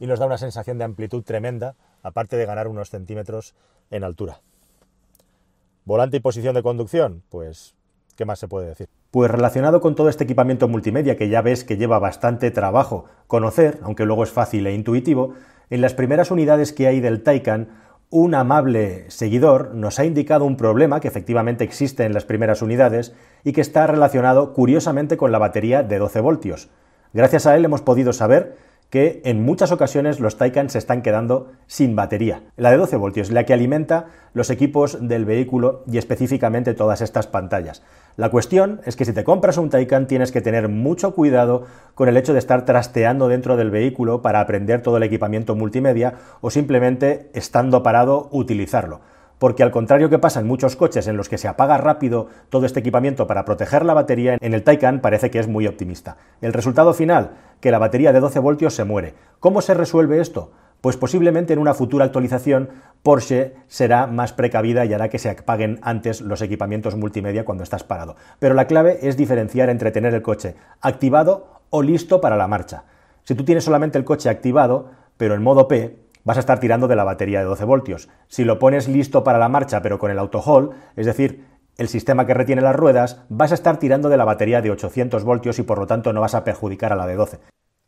y 0.00 0.06
nos 0.06 0.18
da 0.18 0.24
una 0.24 0.38
sensación 0.38 0.78
de 0.78 0.84
amplitud 0.84 1.22
tremenda, 1.22 1.74
aparte 2.02 2.38
de 2.38 2.46
ganar 2.46 2.66
unos 2.66 2.88
centímetros 2.88 3.54
en 3.90 4.04
altura. 4.04 4.40
Volante 5.84 6.16
y 6.16 6.20
posición 6.20 6.54
de 6.54 6.62
conducción, 6.62 7.22
pues, 7.28 7.74
¿qué 8.16 8.24
más 8.24 8.38
se 8.38 8.48
puede 8.48 8.68
decir? 8.68 8.88
Pues 9.10 9.30
relacionado 9.30 9.82
con 9.82 9.94
todo 9.94 10.08
este 10.08 10.24
equipamiento 10.24 10.66
multimedia 10.66 11.18
que 11.18 11.28
ya 11.28 11.42
ves 11.42 11.62
que 11.62 11.76
lleva 11.76 11.98
bastante 11.98 12.50
trabajo 12.50 13.04
conocer, 13.26 13.80
aunque 13.82 14.06
luego 14.06 14.24
es 14.24 14.30
fácil 14.30 14.66
e 14.66 14.72
intuitivo, 14.72 15.34
en 15.68 15.82
las 15.82 15.92
primeras 15.92 16.30
unidades 16.30 16.72
que 16.72 16.86
hay 16.86 17.00
del 17.00 17.22
Taycan, 17.22 17.85
un 18.10 18.34
amable 18.34 19.10
seguidor 19.10 19.74
nos 19.74 19.98
ha 19.98 20.04
indicado 20.04 20.44
un 20.44 20.56
problema 20.56 21.00
que 21.00 21.08
efectivamente 21.08 21.64
existe 21.64 22.04
en 22.04 22.14
las 22.14 22.24
primeras 22.24 22.62
unidades 22.62 23.14
y 23.42 23.52
que 23.52 23.60
está 23.60 23.86
relacionado 23.86 24.52
curiosamente 24.52 25.16
con 25.16 25.32
la 25.32 25.38
batería 25.38 25.82
de 25.82 25.98
12 25.98 26.20
voltios. 26.20 26.68
Gracias 27.12 27.46
a 27.46 27.56
él 27.56 27.64
hemos 27.64 27.82
podido 27.82 28.12
saber 28.12 28.56
que 28.90 29.20
en 29.24 29.42
muchas 29.42 29.72
ocasiones 29.72 30.20
los 30.20 30.36
Taycan 30.36 30.70
se 30.70 30.78
están 30.78 31.02
quedando 31.02 31.52
sin 31.66 31.96
batería. 31.96 32.42
La 32.56 32.70
de 32.70 32.76
12 32.76 32.96
voltios, 32.96 33.30
la 33.30 33.44
que 33.44 33.52
alimenta 33.52 34.06
los 34.32 34.50
equipos 34.50 35.08
del 35.08 35.24
vehículo 35.24 35.82
y 35.90 35.98
específicamente 35.98 36.74
todas 36.74 37.00
estas 37.00 37.26
pantallas. 37.26 37.82
La 38.16 38.30
cuestión 38.30 38.80
es 38.84 38.96
que 38.96 39.04
si 39.04 39.12
te 39.12 39.24
compras 39.24 39.58
un 39.58 39.70
Taycan 39.70 40.06
tienes 40.06 40.32
que 40.32 40.40
tener 40.40 40.68
mucho 40.68 41.14
cuidado 41.14 41.64
con 41.94 42.08
el 42.08 42.16
hecho 42.16 42.32
de 42.32 42.38
estar 42.38 42.64
trasteando 42.64 43.28
dentro 43.28 43.56
del 43.56 43.70
vehículo 43.70 44.22
para 44.22 44.40
aprender 44.40 44.82
todo 44.82 44.96
el 44.96 45.02
equipamiento 45.02 45.54
multimedia 45.54 46.14
o 46.40 46.50
simplemente 46.50 47.30
estando 47.34 47.82
parado 47.82 48.28
utilizarlo 48.30 49.00
porque 49.38 49.62
al 49.62 49.70
contrario 49.70 50.08
que 50.10 50.18
pasa 50.18 50.40
en 50.40 50.46
muchos 50.46 50.76
coches 50.76 51.06
en 51.08 51.16
los 51.16 51.28
que 51.28 51.38
se 51.38 51.48
apaga 51.48 51.78
rápido 51.78 52.28
todo 52.48 52.66
este 52.66 52.80
equipamiento 52.80 53.26
para 53.26 53.44
proteger 53.44 53.84
la 53.84 53.94
batería, 53.94 54.38
en 54.40 54.54
el 54.54 54.62
Taycan 54.62 55.00
parece 55.00 55.30
que 55.30 55.38
es 55.38 55.48
muy 55.48 55.66
optimista. 55.66 56.16
El 56.40 56.52
resultado 56.52 56.94
final, 56.94 57.32
que 57.60 57.70
la 57.70 57.78
batería 57.78 58.12
de 58.12 58.20
12 58.20 58.38
voltios 58.38 58.74
se 58.74 58.84
muere. 58.84 59.14
¿Cómo 59.40 59.60
se 59.60 59.74
resuelve 59.74 60.20
esto? 60.20 60.52
Pues 60.80 60.96
posiblemente 60.96 61.52
en 61.52 61.58
una 61.58 61.74
futura 61.74 62.04
actualización 62.04 62.68
Porsche 63.02 63.54
será 63.66 64.06
más 64.06 64.32
precavida 64.32 64.84
y 64.84 64.92
hará 64.92 65.08
que 65.08 65.18
se 65.18 65.30
apaguen 65.30 65.78
antes 65.82 66.20
los 66.20 66.42
equipamientos 66.42 66.96
multimedia 66.96 67.44
cuando 67.44 67.64
estás 67.64 67.84
parado. 67.84 68.16
Pero 68.38 68.54
la 68.54 68.66
clave 68.66 68.98
es 69.02 69.16
diferenciar 69.16 69.68
entre 69.70 69.90
tener 69.90 70.14
el 70.14 70.22
coche 70.22 70.54
activado 70.80 71.60
o 71.70 71.82
listo 71.82 72.20
para 72.20 72.36
la 72.36 72.48
marcha. 72.48 72.84
Si 73.24 73.34
tú 73.34 73.44
tienes 73.44 73.64
solamente 73.64 73.98
el 73.98 74.04
coche 74.04 74.28
activado, 74.28 74.90
pero 75.16 75.34
en 75.34 75.42
modo 75.42 75.66
P, 75.66 75.96
vas 76.26 76.36
a 76.36 76.40
estar 76.40 76.58
tirando 76.58 76.88
de 76.88 76.96
la 76.96 77.04
batería 77.04 77.38
de 77.38 77.44
12 77.44 77.64
voltios. 77.64 78.08
Si 78.26 78.44
lo 78.44 78.58
pones 78.58 78.88
listo 78.88 79.22
para 79.22 79.38
la 79.38 79.48
marcha 79.48 79.80
pero 79.80 80.00
con 80.00 80.10
el 80.10 80.18
auto 80.18 80.40
hold, 80.40 80.72
es 80.96 81.06
decir, 81.06 81.46
el 81.78 81.88
sistema 81.88 82.26
que 82.26 82.34
retiene 82.34 82.62
las 82.62 82.74
ruedas, 82.74 83.22
vas 83.28 83.52
a 83.52 83.54
estar 83.54 83.78
tirando 83.78 84.08
de 84.08 84.16
la 84.16 84.24
batería 84.24 84.60
de 84.60 84.72
800 84.72 85.22
voltios 85.22 85.60
y 85.60 85.62
por 85.62 85.78
lo 85.78 85.86
tanto 85.86 86.12
no 86.12 86.20
vas 86.20 86.34
a 86.34 86.42
perjudicar 86.42 86.92
a 86.92 86.96
la 86.96 87.06
de 87.06 87.14
12. 87.14 87.38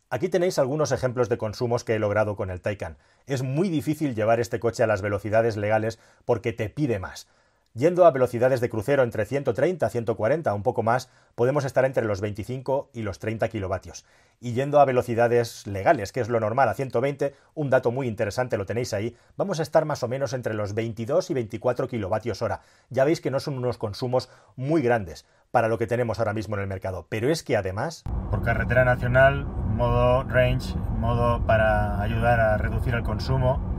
Aquí 0.09 0.29
tenéis 0.29 0.59
algunos 0.61 0.93
ejemplos 0.93 1.29
de 1.29 1.37
consumos 1.37 1.83
que 1.83 1.97
he 1.97 1.99
logrado 1.99 2.37
con 2.37 2.51
el 2.51 2.61
Taycan. 2.61 2.97
Es 3.27 3.43
muy 3.43 3.71
difícil 3.71 4.15
llevar 4.15 4.39
este 4.39 4.61
coche 4.61 4.85
a 4.85 4.87
las 4.87 5.03
velocidades 5.03 5.57
legales 5.57 5.99
porque 6.25 6.53
te 6.53 6.71
pide 6.71 7.01
más. 7.01 7.29
Yendo 7.75 8.07
a 8.07 8.11
velocidades 8.11 8.61
de 8.61 8.71
crucero 8.71 9.03
entre 9.03 9.25
130, 9.25 9.89
140, 9.89 10.55
un 10.55 10.63
poco 10.63 10.83
más, 10.83 11.11
podemos 11.35 11.65
estar 11.65 11.85
entre 11.85 12.05
los 12.07 12.21
25 12.21 12.91
y 12.93 13.03
los 13.03 13.19
30 13.19 13.49
kilovatios. 13.49 14.05
Y 14.41 14.53
yendo 14.53 14.81
a 14.81 14.85
velocidades 14.85 15.67
legales, 15.67 16.11
que 16.11 16.21
es 16.21 16.29
lo 16.29 16.41
normal, 16.41 16.69
a 16.69 16.75
120, 16.75 17.35
un 17.55 17.71
dato 17.71 17.91
muy 17.91 18.09
interesante 18.09 18.57
lo 18.57 18.67
tenéis 18.67 18.95
ahí, 18.95 19.17
vamos 19.37 19.61
a 19.61 19.63
estar 19.63 19.85
más 19.85 20.03
o 20.03 20.09
menos 20.09 20.33
entre 20.33 20.55
los 20.55 20.75
22 20.75 21.31
y 21.31 21.35
24 21.35 21.89
kilovatios 21.89 22.43
hora. 22.43 22.63
Ya 22.89 23.05
veis 23.05 23.21
que 23.21 23.31
no 23.31 23.39
son 23.39 23.59
unos 23.59 23.79
consumos 23.79 24.29
muy 24.57 24.83
grandes 24.83 25.27
para 25.51 25.69
lo 25.69 25.79
que 25.79 25.87
tenemos 25.87 26.19
ahora 26.19 26.35
mismo 26.35 26.57
en 26.57 26.63
el 26.63 26.69
mercado. 26.69 27.07
Pero 27.09 27.31
es 27.31 27.43
que 27.43 27.57
además... 27.57 28.03
Por 28.31 28.43
carretera 28.43 28.85
nacional, 28.85 29.45
modo 29.45 30.25
range, 30.25 30.75
modo 30.99 31.45
para 31.47 32.01
ayudar 32.01 32.41
a 32.41 32.57
reducir 32.59 32.95
el 32.95 33.03
consumo, 33.03 33.78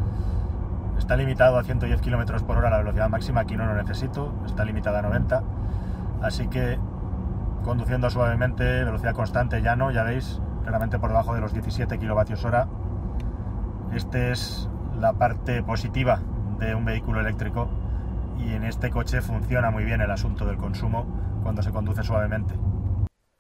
Está 0.99 1.15
limitado 1.15 1.57
a 1.57 1.63
110 1.63 2.01
km 2.01 2.43
por 2.43 2.57
hora 2.57 2.69
la 2.69 2.77
velocidad 2.77 3.09
máxima, 3.09 3.41
aquí 3.41 3.55
no 3.55 3.65
lo 3.65 3.73
necesito, 3.73 4.33
está 4.45 4.65
limitada 4.65 4.99
a 4.99 5.01
90. 5.01 5.41
Así 6.21 6.47
que 6.49 6.77
conduciendo 7.63 8.09
suavemente, 8.09 8.83
velocidad 8.83 9.15
constante, 9.15 9.61
llano, 9.61 9.91
ya 9.91 10.03
veis, 10.03 10.41
claramente 10.63 10.99
por 10.99 11.09
debajo 11.09 11.33
de 11.33 11.41
los 11.41 11.53
17 11.53 11.97
kWh 11.97 12.45
hora. 12.45 12.67
Esta 13.93 14.27
es 14.27 14.69
la 14.99 15.13
parte 15.13 15.63
positiva 15.63 16.19
de 16.59 16.75
un 16.75 16.85
vehículo 16.85 17.21
eléctrico 17.21 17.69
y 18.37 18.53
en 18.53 18.65
este 18.65 18.91
coche 18.91 19.21
funciona 19.21 19.71
muy 19.71 19.85
bien 19.85 20.01
el 20.01 20.11
asunto 20.11 20.45
del 20.45 20.57
consumo 20.57 21.07
cuando 21.41 21.63
se 21.63 21.71
conduce 21.71 22.03
suavemente. 22.03 22.55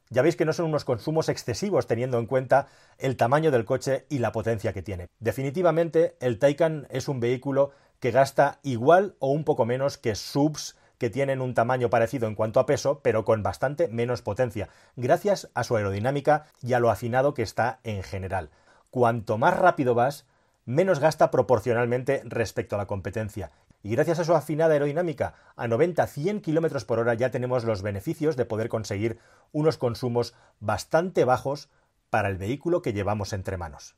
Ya 0.09 0.23
veis 0.23 0.35
que 0.35 0.45
no 0.45 0.53
son 0.53 0.65
unos 0.65 0.85
consumos 0.85 1.29
excesivos 1.29 1.85
teniendo 1.85 2.17
en 2.17 2.25
cuenta 2.25 2.67
el 2.97 3.15
tamaño 3.15 3.51
del 3.51 3.65
coche 3.65 4.05
y 4.09 4.17
la 4.17 4.31
potencia 4.31 4.73
que 4.73 4.81
tiene. 4.81 5.07
Definitivamente 5.19 6.15
el 6.19 6.39
Taycan 6.39 6.87
es 6.89 7.07
un 7.07 7.19
vehículo 7.19 7.71
que 7.99 8.09
gasta 8.09 8.59
igual 8.63 9.15
o 9.19 9.29
un 9.31 9.43
poco 9.43 9.65
menos 9.65 9.97
que 9.97 10.15
subs 10.15 10.75
que 10.97 11.09
tienen 11.11 11.41
un 11.41 11.53
tamaño 11.53 11.89
parecido 11.89 12.27
en 12.27 12.35
cuanto 12.35 12.59
a 12.59 12.65
peso, 12.65 13.01
pero 13.03 13.23
con 13.23 13.43
bastante 13.43 13.87
menos 13.87 14.21
potencia, 14.21 14.69
gracias 14.95 15.49
a 15.53 15.63
su 15.63 15.75
aerodinámica 15.75 16.45
y 16.61 16.73
a 16.73 16.79
lo 16.79 16.89
afinado 16.89 17.33
que 17.33 17.43
está 17.43 17.79
en 17.83 18.03
general. 18.03 18.49
Cuanto 18.89 19.37
más 19.37 19.57
rápido 19.57 19.93
vas, 19.95 20.25
menos 20.65 20.99
gasta 20.99 21.31
proporcionalmente 21.31 22.21
respecto 22.25 22.75
a 22.75 22.79
la 22.79 22.87
competencia. 22.87 23.51
Y 23.81 23.91
gracias 23.91 24.19
a 24.19 24.23
su 24.25 24.35
afinada 24.35 24.73
aerodinámica, 24.73 25.35
a 25.55 25.67
90-100 25.67 26.41
km 26.41 26.85
por 26.85 26.99
hora 26.99 27.13
ya 27.13 27.31
tenemos 27.31 27.63
los 27.63 27.81
beneficios 27.81 28.35
de 28.35 28.45
poder 28.45 28.67
conseguir 28.67 29.19
unos 29.51 29.77
consumos 29.77 30.33
bastante 30.59 31.23
bajos 31.23 31.69
para 32.09 32.27
el 32.29 32.37
vehículo 32.37 32.81
que 32.81 32.93
llevamos 32.93 33.31
entre 33.31 33.57
manos. 33.57 33.95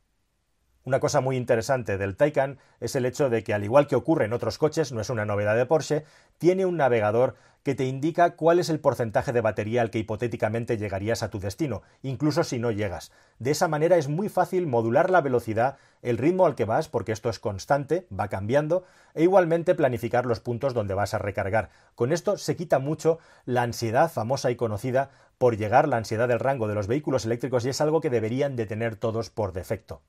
Una 0.83 0.99
cosa 0.99 1.21
muy 1.21 1.37
interesante 1.37 1.99
del 1.99 2.15
Taycan 2.15 2.57
es 2.79 2.95
el 2.95 3.05
hecho 3.05 3.29
de 3.29 3.43
que, 3.43 3.53
al 3.53 3.63
igual 3.63 3.85
que 3.85 3.95
ocurre 3.95 4.25
en 4.25 4.33
otros 4.33 4.57
coches, 4.57 4.91
no 4.91 4.99
es 4.99 5.11
una 5.11 5.25
novedad 5.25 5.55
de 5.55 5.67
Porsche, 5.67 6.05
tiene 6.39 6.65
un 6.65 6.77
navegador 6.77 7.35
que 7.61 7.75
te 7.75 7.85
indica 7.85 8.31
cuál 8.35 8.57
es 8.57 8.69
el 8.69 8.79
porcentaje 8.79 9.31
de 9.31 9.41
batería 9.41 9.83
al 9.83 9.91
que 9.91 9.99
hipotéticamente 9.99 10.79
llegarías 10.79 11.21
a 11.21 11.29
tu 11.29 11.39
destino, 11.39 11.83
incluso 12.01 12.43
si 12.43 12.57
no 12.57 12.71
llegas. 12.71 13.11
De 13.37 13.51
esa 13.51 13.67
manera 13.67 13.97
es 13.97 14.07
muy 14.07 14.27
fácil 14.27 14.65
modular 14.65 15.11
la 15.11 15.21
velocidad, 15.21 15.77
el 16.01 16.17
ritmo 16.17 16.47
al 16.47 16.55
que 16.55 16.65
vas, 16.65 16.89
porque 16.89 17.11
esto 17.11 17.29
es 17.29 17.37
constante, 17.37 18.07
va 18.11 18.29
cambiando, 18.29 18.83
e 19.13 19.21
igualmente 19.21 19.75
planificar 19.75 20.25
los 20.25 20.39
puntos 20.39 20.73
donde 20.73 20.95
vas 20.95 21.13
a 21.13 21.19
recargar. 21.19 21.69
Con 21.93 22.11
esto 22.11 22.37
se 22.37 22.55
quita 22.55 22.79
mucho 22.79 23.19
la 23.45 23.61
ansiedad 23.61 24.11
famosa 24.11 24.49
y 24.49 24.55
conocida 24.55 25.11
por 25.37 25.57
llegar, 25.57 25.87
la 25.87 25.97
ansiedad 25.97 26.27
del 26.27 26.39
rango 26.39 26.67
de 26.67 26.73
los 26.73 26.87
vehículos 26.87 27.25
eléctricos, 27.25 27.65
y 27.65 27.69
es 27.69 27.81
algo 27.81 28.01
que 28.01 28.09
deberían 28.09 28.55
de 28.55 28.65
tener 28.65 28.95
todos 28.95 29.29
por 29.29 29.53
defecto. 29.53 30.01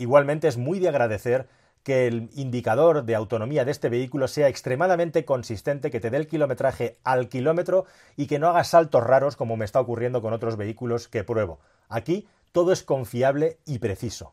Igualmente 0.00 0.48
es 0.48 0.56
muy 0.56 0.78
de 0.78 0.88
agradecer 0.88 1.46
que 1.82 2.06
el 2.06 2.30
indicador 2.34 3.04
de 3.04 3.14
autonomía 3.14 3.66
de 3.66 3.70
este 3.70 3.90
vehículo 3.90 4.28
sea 4.28 4.48
extremadamente 4.48 5.26
consistente, 5.26 5.90
que 5.90 6.00
te 6.00 6.08
dé 6.08 6.16
el 6.16 6.26
kilometraje 6.26 6.96
al 7.04 7.28
kilómetro 7.28 7.84
y 8.16 8.26
que 8.26 8.38
no 8.38 8.48
haga 8.48 8.64
saltos 8.64 9.04
raros 9.04 9.36
como 9.36 9.58
me 9.58 9.66
está 9.66 9.78
ocurriendo 9.78 10.22
con 10.22 10.32
otros 10.32 10.56
vehículos 10.56 11.06
que 11.06 11.22
pruebo. 11.22 11.60
Aquí 11.90 12.26
todo 12.50 12.72
es 12.72 12.82
confiable 12.82 13.58
y 13.66 13.78
preciso. 13.78 14.32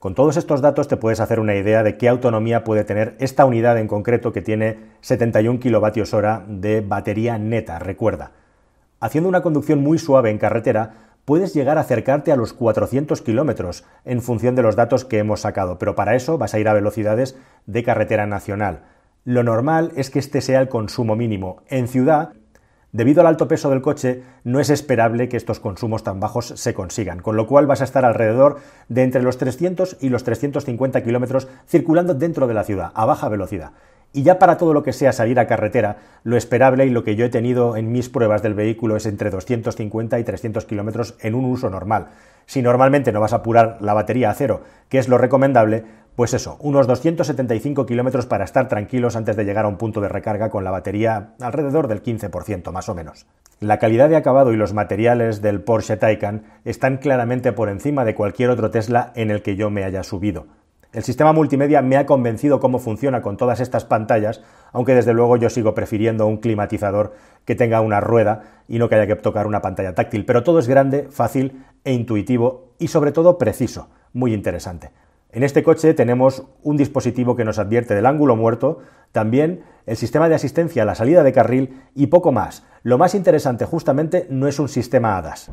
Con 0.00 0.16
todos 0.16 0.36
estos 0.36 0.60
datos 0.60 0.88
te 0.88 0.96
puedes 0.96 1.20
hacer 1.20 1.38
una 1.38 1.54
idea 1.54 1.84
de 1.84 1.96
qué 1.96 2.08
autonomía 2.08 2.64
puede 2.64 2.82
tener 2.82 3.14
esta 3.20 3.44
unidad 3.44 3.78
en 3.78 3.86
concreto 3.86 4.32
que 4.32 4.42
tiene 4.42 4.96
71 5.00 5.60
kilovatios 5.60 6.12
hora 6.12 6.44
de 6.48 6.80
batería 6.80 7.38
neta, 7.38 7.78
recuerda. 7.78 8.32
Haciendo 8.98 9.28
una 9.28 9.42
conducción 9.42 9.80
muy 9.80 9.98
suave 9.98 10.30
en 10.30 10.38
carretera, 10.38 11.13
puedes 11.24 11.54
llegar 11.54 11.78
a 11.78 11.82
acercarte 11.82 12.32
a 12.32 12.36
los 12.36 12.52
400 12.52 13.22
kilómetros 13.22 13.84
en 14.04 14.22
función 14.22 14.54
de 14.54 14.62
los 14.62 14.76
datos 14.76 15.04
que 15.04 15.18
hemos 15.18 15.40
sacado, 15.40 15.78
pero 15.78 15.94
para 15.94 16.14
eso 16.14 16.38
vas 16.38 16.54
a 16.54 16.58
ir 16.58 16.68
a 16.68 16.74
velocidades 16.74 17.36
de 17.66 17.82
carretera 17.82 18.26
nacional. 18.26 18.82
Lo 19.24 19.42
normal 19.42 19.92
es 19.96 20.10
que 20.10 20.18
este 20.18 20.40
sea 20.40 20.60
el 20.60 20.68
consumo 20.68 21.16
mínimo. 21.16 21.62
En 21.68 21.88
ciudad, 21.88 22.32
debido 22.92 23.22
al 23.22 23.26
alto 23.26 23.48
peso 23.48 23.70
del 23.70 23.80
coche, 23.80 24.22
no 24.44 24.60
es 24.60 24.68
esperable 24.68 25.30
que 25.30 25.38
estos 25.38 25.60
consumos 25.60 26.04
tan 26.04 26.20
bajos 26.20 26.52
se 26.56 26.74
consigan, 26.74 27.20
con 27.20 27.36
lo 27.36 27.46
cual 27.46 27.66
vas 27.66 27.80
a 27.80 27.84
estar 27.84 28.04
alrededor 28.04 28.58
de 28.88 29.02
entre 29.02 29.22
los 29.22 29.38
300 29.38 29.96
y 30.00 30.10
los 30.10 30.24
350 30.24 31.02
kilómetros 31.02 31.48
circulando 31.66 32.12
dentro 32.12 32.46
de 32.46 32.54
la 32.54 32.64
ciudad, 32.64 32.92
a 32.94 33.06
baja 33.06 33.30
velocidad. 33.30 33.72
Y 34.16 34.22
ya 34.22 34.38
para 34.38 34.58
todo 34.58 34.72
lo 34.72 34.84
que 34.84 34.92
sea 34.92 35.12
salir 35.12 35.40
a 35.40 35.48
carretera, 35.48 35.96
lo 36.22 36.36
esperable 36.36 36.86
y 36.86 36.90
lo 36.90 37.02
que 37.02 37.16
yo 37.16 37.24
he 37.24 37.30
tenido 37.30 37.76
en 37.76 37.90
mis 37.90 38.08
pruebas 38.08 38.44
del 38.44 38.54
vehículo 38.54 38.94
es 38.94 39.06
entre 39.06 39.28
250 39.28 40.20
y 40.20 40.22
300 40.22 40.64
kilómetros 40.66 41.16
en 41.20 41.34
un 41.34 41.44
uso 41.44 41.68
normal. 41.68 42.10
Si 42.46 42.62
normalmente 42.62 43.10
no 43.10 43.20
vas 43.20 43.32
a 43.32 43.36
apurar 43.36 43.78
la 43.80 43.92
batería 43.92 44.30
a 44.30 44.34
cero, 44.34 44.62
que 44.88 44.98
es 44.98 45.08
lo 45.08 45.18
recomendable, 45.18 45.84
pues 46.14 46.32
eso, 46.32 46.58
unos 46.60 46.86
275 46.86 47.86
kilómetros 47.86 48.26
para 48.26 48.44
estar 48.44 48.68
tranquilos 48.68 49.16
antes 49.16 49.34
de 49.34 49.44
llegar 49.44 49.64
a 49.64 49.68
un 49.68 49.78
punto 49.78 50.00
de 50.00 50.08
recarga 50.08 50.48
con 50.48 50.62
la 50.62 50.70
batería 50.70 51.30
alrededor 51.40 51.88
del 51.88 52.04
15% 52.04 52.70
más 52.70 52.88
o 52.88 52.94
menos. 52.94 53.26
La 53.58 53.80
calidad 53.80 54.08
de 54.08 54.16
acabado 54.16 54.52
y 54.52 54.56
los 54.56 54.74
materiales 54.74 55.42
del 55.42 55.60
Porsche 55.60 55.96
Taycan 55.96 56.44
están 56.64 56.98
claramente 56.98 57.52
por 57.52 57.68
encima 57.68 58.04
de 58.04 58.14
cualquier 58.14 58.50
otro 58.50 58.70
Tesla 58.70 59.10
en 59.16 59.32
el 59.32 59.42
que 59.42 59.56
yo 59.56 59.70
me 59.70 59.82
haya 59.82 60.04
subido. 60.04 60.46
El 60.94 61.02
sistema 61.02 61.32
multimedia 61.32 61.82
me 61.82 61.96
ha 61.96 62.06
convencido 62.06 62.60
cómo 62.60 62.78
funciona 62.78 63.20
con 63.20 63.36
todas 63.36 63.58
estas 63.58 63.84
pantallas, 63.84 64.42
aunque 64.70 64.94
desde 64.94 65.12
luego 65.12 65.36
yo 65.36 65.50
sigo 65.50 65.74
prefiriendo 65.74 66.24
un 66.28 66.36
climatizador 66.36 67.14
que 67.44 67.56
tenga 67.56 67.80
una 67.80 67.98
rueda 67.98 68.42
y 68.68 68.78
no 68.78 68.88
que 68.88 68.94
haya 68.94 69.08
que 69.08 69.16
tocar 69.16 69.48
una 69.48 69.60
pantalla 69.60 69.96
táctil. 69.96 70.24
Pero 70.24 70.44
todo 70.44 70.60
es 70.60 70.68
grande, 70.68 71.08
fácil 71.10 71.64
e 71.82 71.92
intuitivo 71.92 72.74
y 72.78 72.86
sobre 72.86 73.10
todo 73.10 73.38
preciso. 73.38 73.88
Muy 74.12 74.32
interesante. 74.32 74.92
En 75.32 75.42
este 75.42 75.64
coche 75.64 75.94
tenemos 75.94 76.44
un 76.62 76.76
dispositivo 76.76 77.34
que 77.34 77.44
nos 77.44 77.58
advierte 77.58 77.96
del 77.96 78.06
ángulo 78.06 78.36
muerto, 78.36 78.78
también 79.10 79.64
el 79.86 79.96
sistema 79.96 80.28
de 80.28 80.36
asistencia 80.36 80.84
a 80.84 80.86
la 80.86 80.94
salida 80.94 81.24
de 81.24 81.32
carril 81.32 81.82
y 81.96 82.06
poco 82.06 82.30
más. 82.30 82.64
Lo 82.84 82.98
más 82.98 83.16
interesante 83.16 83.64
justamente 83.64 84.28
no 84.30 84.46
es 84.46 84.60
un 84.60 84.68
sistema 84.68 85.16
ADAS. 85.16 85.50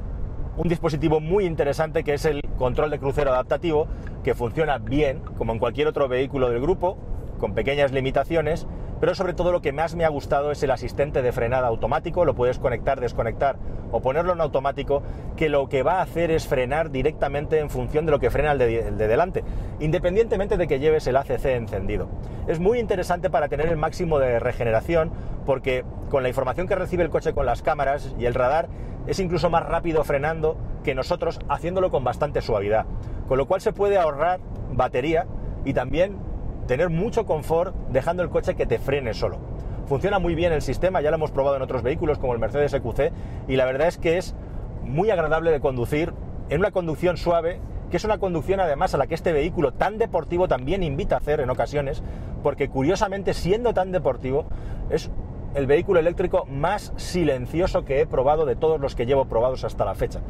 Un 0.57 0.67
dispositivo 0.67 1.21
muy 1.21 1.45
interesante 1.45 2.03
que 2.03 2.13
es 2.13 2.25
el 2.25 2.41
control 2.57 2.91
de 2.91 2.99
crucero 2.99 3.31
adaptativo, 3.31 3.87
que 4.23 4.35
funciona 4.35 4.77
bien, 4.79 5.21
como 5.37 5.53
en 5.53 5.59
cualquier 5.59 5.87
otro 5.87 6.09
vehículo 6.09 6.49
del 6.49 6.61
grupo, 6.61 6.97
con 7.39 7.53
pequeñas 7.53 7.93
limitaciones, 7.93 8.67
pero 9.01 9.15
sobre 9.15 9.33
todo 9.33 9.51
lo 9.51 9.61
que 9.61 9.73
más 9.73 9.95
me 9.95 10.05
ha 10.05 10.09
gustado 10.09 10.51
es 10.51 10.61
el 10.61 10.69
asistente 10.69 11.23
de 11.23 11.31
frenada 11.31 11.67
automático, 11.67 12.23
lo 12.23 12.35
puedes 12.35 12.59
conectar, 12.59 13.01
desconectar 13.01 13.57
o 13.91 13.99
ponerlo 13.99 14.31
en 14.31 14.41
automático, 14.41 15.01
que 15.35 15.49
lo 15.49 15.67
que 15.67 15.81
va 15.81 15.95
a 15.95 16.01
hacer 16.03 16.29
es 16.29 16.47
frenar 16.47 16.91
directamente 16.91 17.57
en 17.57 17.71
función 17.71 18.05
de 18.05 18.11
lo 18.11 18.19
que 18.19 18.29
frena 18.29 18.51
el 18.51 18.59
de, 18.59 19.07
delante, 19.07 19.43
independientemente 19.79 20.55
de 20.55 20.67
que 20.67 20.79
lleves 20.79 21.07
el 21.07 21.17
ACC 21.17 21.45
encendido. 21.45 22.09
Es 22.47 22.59
muy 22.59 22.77
interesante 22.77 23.31
para 23.31 23.49
tener 23.49 23.69
el 23.69 23.77
máximo 23.77 24.19
de 24.19 24.39
regeneración, 24.39 25.11
porque 25.47 25.83
con 26.11 26.21
la 26.21 26.29
información 26.29 26.67
que 26.67 26.75
recibe 26.75 27.03
el 27.03 27.09
coche 27.09 27.33
con 27.33 27.47
las 27.47 27.63
cámaras 27.63 28.13
y 28.19 28.25
el 28.27 28.35
radar, 28.35 28.69
es 29.07 29.19
incluso 29.19 29.49
más 29.49 29.65
rápido 29.65 30.03
frenando 30.03 30.57
que 30.83 30.93
nosotros 30.93 31.39
haciéndolo 31.49 31.89
con 31.89 32.03
bastante 32.03 32.41
suavidad. 32.41 32.85
Con 33.27 33.39
lo 33.39 33.47
cual 33.47 33.61
se 33.61 33.73
puede 33.73 33.97
ahorrar 33.97 34.39
batería 34.73 35.25
y 35.65 35.73
también 35.73 36.30
tener 36.67 36.89
mucho 36.89 37.25
confort 37.25 37.75
dejando 37.89 38.23
el 38.23 38.29
coche 38.29 38.55
que 38.55 38.65
te 38.65 38.79
frene 38.79 39.13
solo. 39.13 39.37
Funciona 39.85 40.19
muy 40.19 40.35
bien 40.35 40.53
el 40.53 40.61
sistema, 40.61 41.01
ya 41.01 41.09
lo 41.09 41.17
hemos 41.17 41.31
probado 41.31 41.57
en 41.57 41.61
otros 41.61 41.83
vehículos 41.83 42.17
como 42.17 42.33
el 42.33 42.39
Mercedes 42.39 42.73
EQC 42.73 43.11
y 43.47 43.55
la 43.55 43.65
verdad 43.65 43.87
es 43.87 43.97
que 43.97 44.17
es 44.17 44.35
muy 44.83 45.09
agradable 45.09 45.51
de 45.51 45.59
conducir 45.59 46.13
en 46.49 46.59
una 46.59 46.71
conducción 46.71 47.17
suave, 47.17 47.59
que 47.89 47.97
es 47.97 48.05
una 48.05 48.17
conducción 48.17 48.59
además 48.59 48.93
a 48.93 48.97
la 48.97 49.07
que 49.07 49.15
este 49.15 49.33
vehículo 49.33 49.73
tan 49.73 49.97
deportivo 49.97 50.47
también 50.47 50.83
invita 50.83 51.15
a 51.15 51.17
hacer 51.19 51.41
en 51.41 51.49
ocasiones, 51.49 52.03
porque 52.41 52.69
curiosamente 52.69 53.33
siendo 53.33 53.73
tan 53.73 53.91
deportivo 53.91 54.45
es 54.89 55.11
el 55.55 55.67
vehículo 55.67 55.99
eléctrico 55.99 56.45
más 56.45 56.93
silencioso 56.95 57.83
que 57.83 57.99
he 57.99 58.05
probado 58.05 58.45
de 58.45 58.55
todos 58.55 58.79
los 58.79 58.95
que 58.95 59.05
llevo 59.05 59.25
probados 59.25 59.65
hasta 59.65 59.83
la 59.83 59.95
fecha. 59.95 60.21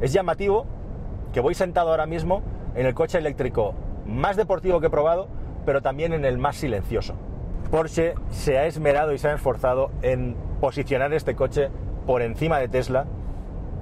Es 0.00 0.12
llamativo 0.12 0.66
que 1.32 1.40
voy 1.40 1.54
sentado 1.54 1.90
ahora 1.90 2.06
mismo 2.06 2.42
en 2.74 2.86
el 2.86 2.94
coche 2.94 3.18
eléctrico 3.18 3.74
más 4.06 4.36
deportivo 4.36 4.80
que 4.80 4.86
he 4.86 4.90
probado, 4.90 5.28
pero 5.64 5.82
también 5.82 6.12
en 6.12 6.24
el 6.24 6.38
más 6.38 6.56
silencioso. 6.56 7.14
Porsche 7.70 8.14
se 8.30 8.58
ha 8.58 8.66
esmerado 8.66 9.12
y 9.12 9.18
se 9.18 9.28
ha 9.28 9.34
esforzado 9.34 9.90
en 10.02 10.36
posicionar 10.60 11.12
este 11.12 11.34
coche 11.34 11.70
por 12.06 12.22
encima 12.22 12.58
de 12.58 12.68
Tesla 12.68 13.06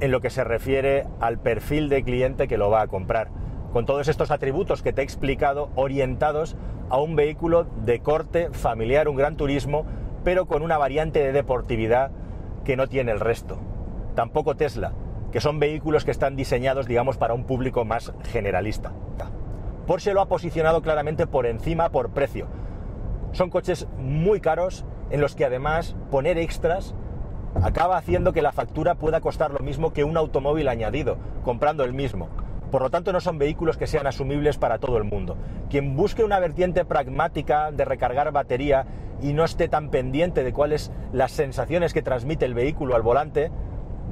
en 0.01 0.11
lo 0.11 0.21
que 0.21 0.31
se 0.31 0.45
refiere 0.45 1.07
al 1.21 1.39
perfil 1.39 1.89
de 1.89 2.03
cliente 2.03 2.49
que 2.49 2.57
lo 2.57 2.71
va 2.71 2.83
a 2.83 2.87
comprar, 2.87 3.29
con 3.73 3.87
todos 3.87 4.09
estos 4.09 4.31
atributos 4.31 4.83
que 4.83 4.93
te 4.93 5.03
he 5.03 5.05
explicado 5.05 5.71
orientados 5.75 6.57
a 6.89 6.99
un 6.99 7.17
vehículo 7.17 7.65
de 7.85 8.01
corte 8.01 8.51
familiar, 8.51 9.09
un 9.09 9.17
gran 9.17 9.37
turismo, 9.37 9.85
pero 10.25 10.47
con 10.47 10.63
una 10.63 10.79
variante 10.79 11.21
de 11.21 11.33
deportividad 11.33 12.11
que 12.65 12.77
no 12.77 12.89
tiene 12.89 13.13
el 13.13 13.21
resto. 13.21 13.59
Tampoco 14.15 14.57
Tesla, 14.57 14.93
que 15.33 15.41
son 15.41 15.61
vehículos 15.61 16.05
que 16.05 16.11
están 16.11 16.37
diseñados, 16.37 16.87
digamos, 16.87 17.17
para 17.17 17.35
un 17.35 17.45
público 17.45 17.85
más 17.85 18.13
generalista. 18.25 18.93
Porsche 19.91 20.15
lo 20.15 20.21
ha 20.21 20.29
posicionado 20.29 20.83
claramente 20.83 21.27
por 21.27 21.47
encima 21.47 21.89
por 21.89 22.11
precio. 22.11 22.47
Son 23.33 23.51
coches 23.51 23.89
muy 23.99 24.41
caros 24.41 24.85
en 25.11 25.21
los 25.21 25.35
que 25.35 25.45
además 25.45 25.97
poner 26.13 26.39
extras 26.39 26.95
acaba 27.61 27.97
haciendo 27.97 28.33
que 28.33 28.41
la 28.41 28.53
factura 28.53 28.95
pueda 28.95 29.21
costar 29.21 29.51
lo 29.51 29.59
mismo 29.59 29.93
que 29.93 30.05
un 30.05 30.17
automóvil 30.17 30.69
añadido, 30.69 31.17
comprando 31.43 31.83
el 31.83 31.93
mismo. 31.93 32.29
Por 32.71 32.83
lo 32.83 32.91
tanto, 32.91 33.13
no 33.13 33.21
son 33.21 33.39
vehículos 33.39 33.77
que 33.77 33.89
sean 33.89 34.07
asumibles 34.07 34.59
para 34.59 34.79
todo 34.79 34.97
el 34.97 35.03
mundo. 35.03 35.37
Quien 35.69 35.97
busque 35.97 36.23
una 36.23 36.39
vertiente 36.39 36.85
pragmática 36.85 37.73
de 37.73 37.85
recargar 37.85 38.31
batería 38.31 38.87
y 39.21 39.33
no 39.33 39.43
esté 39.43 39.67
tan 39.67 39.91
pendiente 39.91 40.45
de 40.45 40.53
cuáles 40.53 40.93
las 41.13 41.33
sensaciones 41.33 41.93
que 41.93 42.03
transmite 42.03 42.45
el 42.45 42.55
vehículo 42.55 42.95
al 42.95 43.03
volante, 43.03 43.51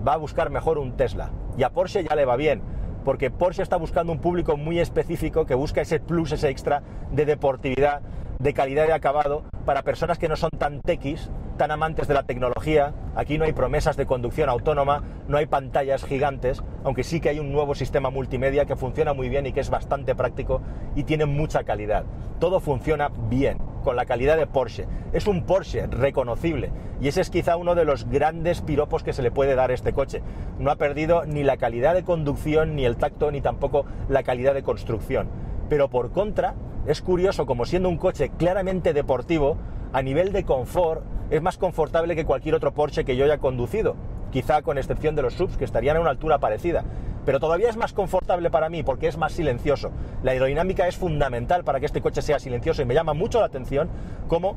va 0.04 0.14
a 0.14 0.16
buscar 0.16 0.50
mejor 0.50 0.76
un 0.78 0.97
Tesla. 0.97 1.30
Y 1.56 1.62
a 1.62 1.70
Porsche 1.70 2.02
ya 2.02 2.16
le 2.16 2.25
va 2.25 2.35
bien, 2.35 2.62
porque 3.09 3.31
Porsche 3.31 3.62
está 3.62 3.79
buscando 3.79 4.12
un 4.12 4.19
público 4.19 4.59
muy 4.59 4.81
específico 4.81 5.47
que 5.47 5.55
busca 5.55 5.81
ese 5.81 5.99
plus, 5.99 6.31
ese 6.33 6.50
extra 6.50 6.83
de 7.11 7.25
deportividad, 7.25 8.03
de 8.38 8.53
calidad 8.53 8.87
de 8.87 8.93
acabado, 8.93 9.45
para 9.65 9.83
personas 9.83 10.19
que 10.19 10.28
no 10.28 10.37
son 10.37 10.50
tan 10.50 10.82
tequis, 10.82 11.30
tan 11.56 11.71
amantes 11.71 12.06
de 12.06 12.13
la 12.13 12.25
tecnología. 12.25 12.93
Aquí 13.17 13.39
no 13.39 13.47
hay 13.47 13.54
promesas 13.54 13.97
de 13.97 14.04
conducción 14.04 14.50
autónoma, 14.50 15.04
no 15.26 15.39
hay 15.39 15.47
pantallas 15.47 16.04
gigantes, 16.04 16.63
aunque 16.85 17.02
sí 17.02 17.19
que 17.19 17.30
hay 17.30 17.39
un 17.39 17.50
nuevo 17.50 17.75
sistema 17.75 18.11
multimedia 18.11 18.67
que 18.67 18.76
funciona 18.76 19.15
muy 19.15 19.30
bien 19.30 19.47
y 19.47 19.54
que 19.54 19.61
es 19.61 19.71
bastante 19.71 20.15
práctico 20.15 20.61
y 20.95 21.04
tiene 21.04 21.25
mucha 21.25 21.65
calidad. 21.65 22.04
Todo 22.39 22.61
funciona 22.61 23.11
bien, 23.30 23.56
con 23.89 23.97
la 23.97 24.05
calidad 24.05 24.37
de 24.37 24.47
Porsche. 24.47 24.85
Es 25.15 25.27
un 25.27 25.45
Porsche 25.45 25.87
reconocible 25.87 26.71
y 27.01 27.09
ese 27.09 27.23
es 27.23 27.31
quizá 27.31 27.57
uno 27.57 27.75
de 27.75 27.87
los 27.87 28.07
grandes 28.07 28.61
piropos 28.61 29.03
que 29.03 29.15
se 29.15 29.23
le 29.23 29.31
puede 29.31 29.55
dar 29.55 29.71
a 29.71 29.75
este 29.75 29.95
coche. 29.95 30.21
No 30.59 30.71
ha 30.71 30.77
perdido 30.77 31.25
ni 31.25 31.43
la 31.43 31.57
calidad 31.57 31.95
de 31.95 32.03
conducción, 32.03 32.77
ni 32.77 32.85
el 32.85 32.99
tacto, 32.99 33.31
ni 33.31 33.41
tampoco 33.41 33.87
la 34.11 34.25
calidad 34.25 34.53
de 34.53 34.63
construcción. 34.63 35.31
Pero 35.71 35.89
por 35.89 36.13
contra, 36.13 36.55
es 36.87 37.01
curioso 37.01 37.47
como 37.47 37.65
siendo 37.65 37.89
un 37.89 37.97
coche 37.97 38.31
claramente 38.37 38.93
deportivo, 38.93 39.57
a 39.95 40.03
nivel 40.03 40.33
de 40.33 40.45
confort, 40.45 41.03
es 41.31 41.41
más 41.41 41.57
confortable 41.57 42.15
que 42.15 42.27
cualquier 42.27 42.57
otro 42.57 42.75
Porsche 42.75 43.07
que 43.07 43.17
yo 43.17 43.25
haya 43.25 43.39
conducido, 43.39 43.97
quizá 44.33 44.61
con 44.61 44.77
excepción 44.77 45.17
de 45.17 45.23
los 45.23 45.33
subs 45.33 45.57
que 45.57 45.65
estarían 45.65 45.97
a 45.97 46.01
una 46.01 46.11
altura 46.11 46.41
parecida. 46.41 46.85
Pero 47.25 47.41
todavía 47.41 47.69
es 47.69 47.76
más 47.76 47.93
confortable 47.93 48.50
para 48.50 48.69
mí 48.69 48.83
porque 48.83 49.09
es 49.09 49.17
más 49.17 49.33
silencioso. 49.33 49.91
La 50.23 50.33
aerodinámica 50.33 50.89
es 50.89 50.97
fundamental 50.97 51.65
para 51.65 51.81
que 51.81 51.87
este 51.87 52.00
coche 52.00 52.23
sea 52.23 52.39
silencioso 52.39 52.83
y 52.83 52.85
me 52.85 52.95
llama 52.95 53.15
mucho 53.15 53.41
la 53.41 53.47
atención 53.47 53.89
cómo 54.28 54.57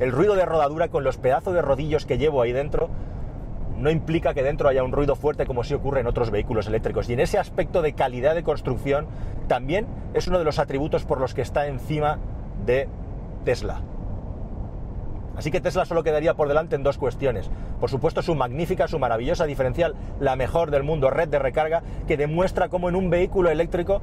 el 0.00 0.12
ruido 0.12 0.34
de 0.34 0.46
rodadura 0.46 0.88
con 0.88 1.04
los 1.04 1.16
pedazos 1.18 1.54
de 1.54 1.62
rodillos 1.62 2.06
que 2.06 2.18
llevo 2.18 2.42
ahí 2.42 2.52
dentro 2.52 2.88
no 3.76 3.90
implica 3.90 4.34
que 4.34 4.42
dentro 4.42 4.68
haya 4.68 4.84
un 4.84 4.92
ruido 4.92 5.16
fuerte 5.16 5.46
como 5.46 5.64
si 5.64 5.74
ocurre 5.74 6.00
en 6.00 6.06
otros 6.06 6.30
vehículos 6.30 6.68
eléctricos. 6.68 7.08
Y 7.10 7.14
en 7.14 7.20
ese 7.20 7.38
aspecto 7.38 7.82
de 7.82 7.94
calidad 7.94 8.34
de 8.34 8.44
construcción 8.44 9.06
también 9.48 9.86
es 10.14 10.28
uno 10.28 10.38
de 10.38 10.44
los 10.44 10.58
atributos 10.58 11.04
por 11.04 11.20
los 11.20 11.34
que 11.34 11.42
está 11.42 11.66
encima 11.66 12.18
de 12.64 12.88
Tesla. 13.44 13.80
Así 15.42 15.50
que 15.50 15.60
Tesla 15.60 15.84
solo 15.84 16.04
quedaría 16.04 16.34
por 16.34 16.46
delante 16.46 16.76
en 16.76 16.84
dos 16.84 16.98
cuestiones. 16.98 17.50
Por 17.80 17.90
supuesto, 17.90 18.22
su 18.22 18.36
magnífica, 18.36 18.86
su 18.86 19.00
maravillosa 19.00 19.44
diferencial, 19.44 19.96
la 20.20 20.36
mejor 20.36 20.70
del 20.70 20.84
mundo, 20.84 21.10
red 21.10 21.26
de 21.26 21.40
recarga, 21.40 21.82
que 22.06 22.16
demuestra 22.16 22.68
cómo 22.68 22.88
en 22.88 22.94
un 22.94 23.10
vehículo 23.10 23.50
eléctrico 23.50 24.02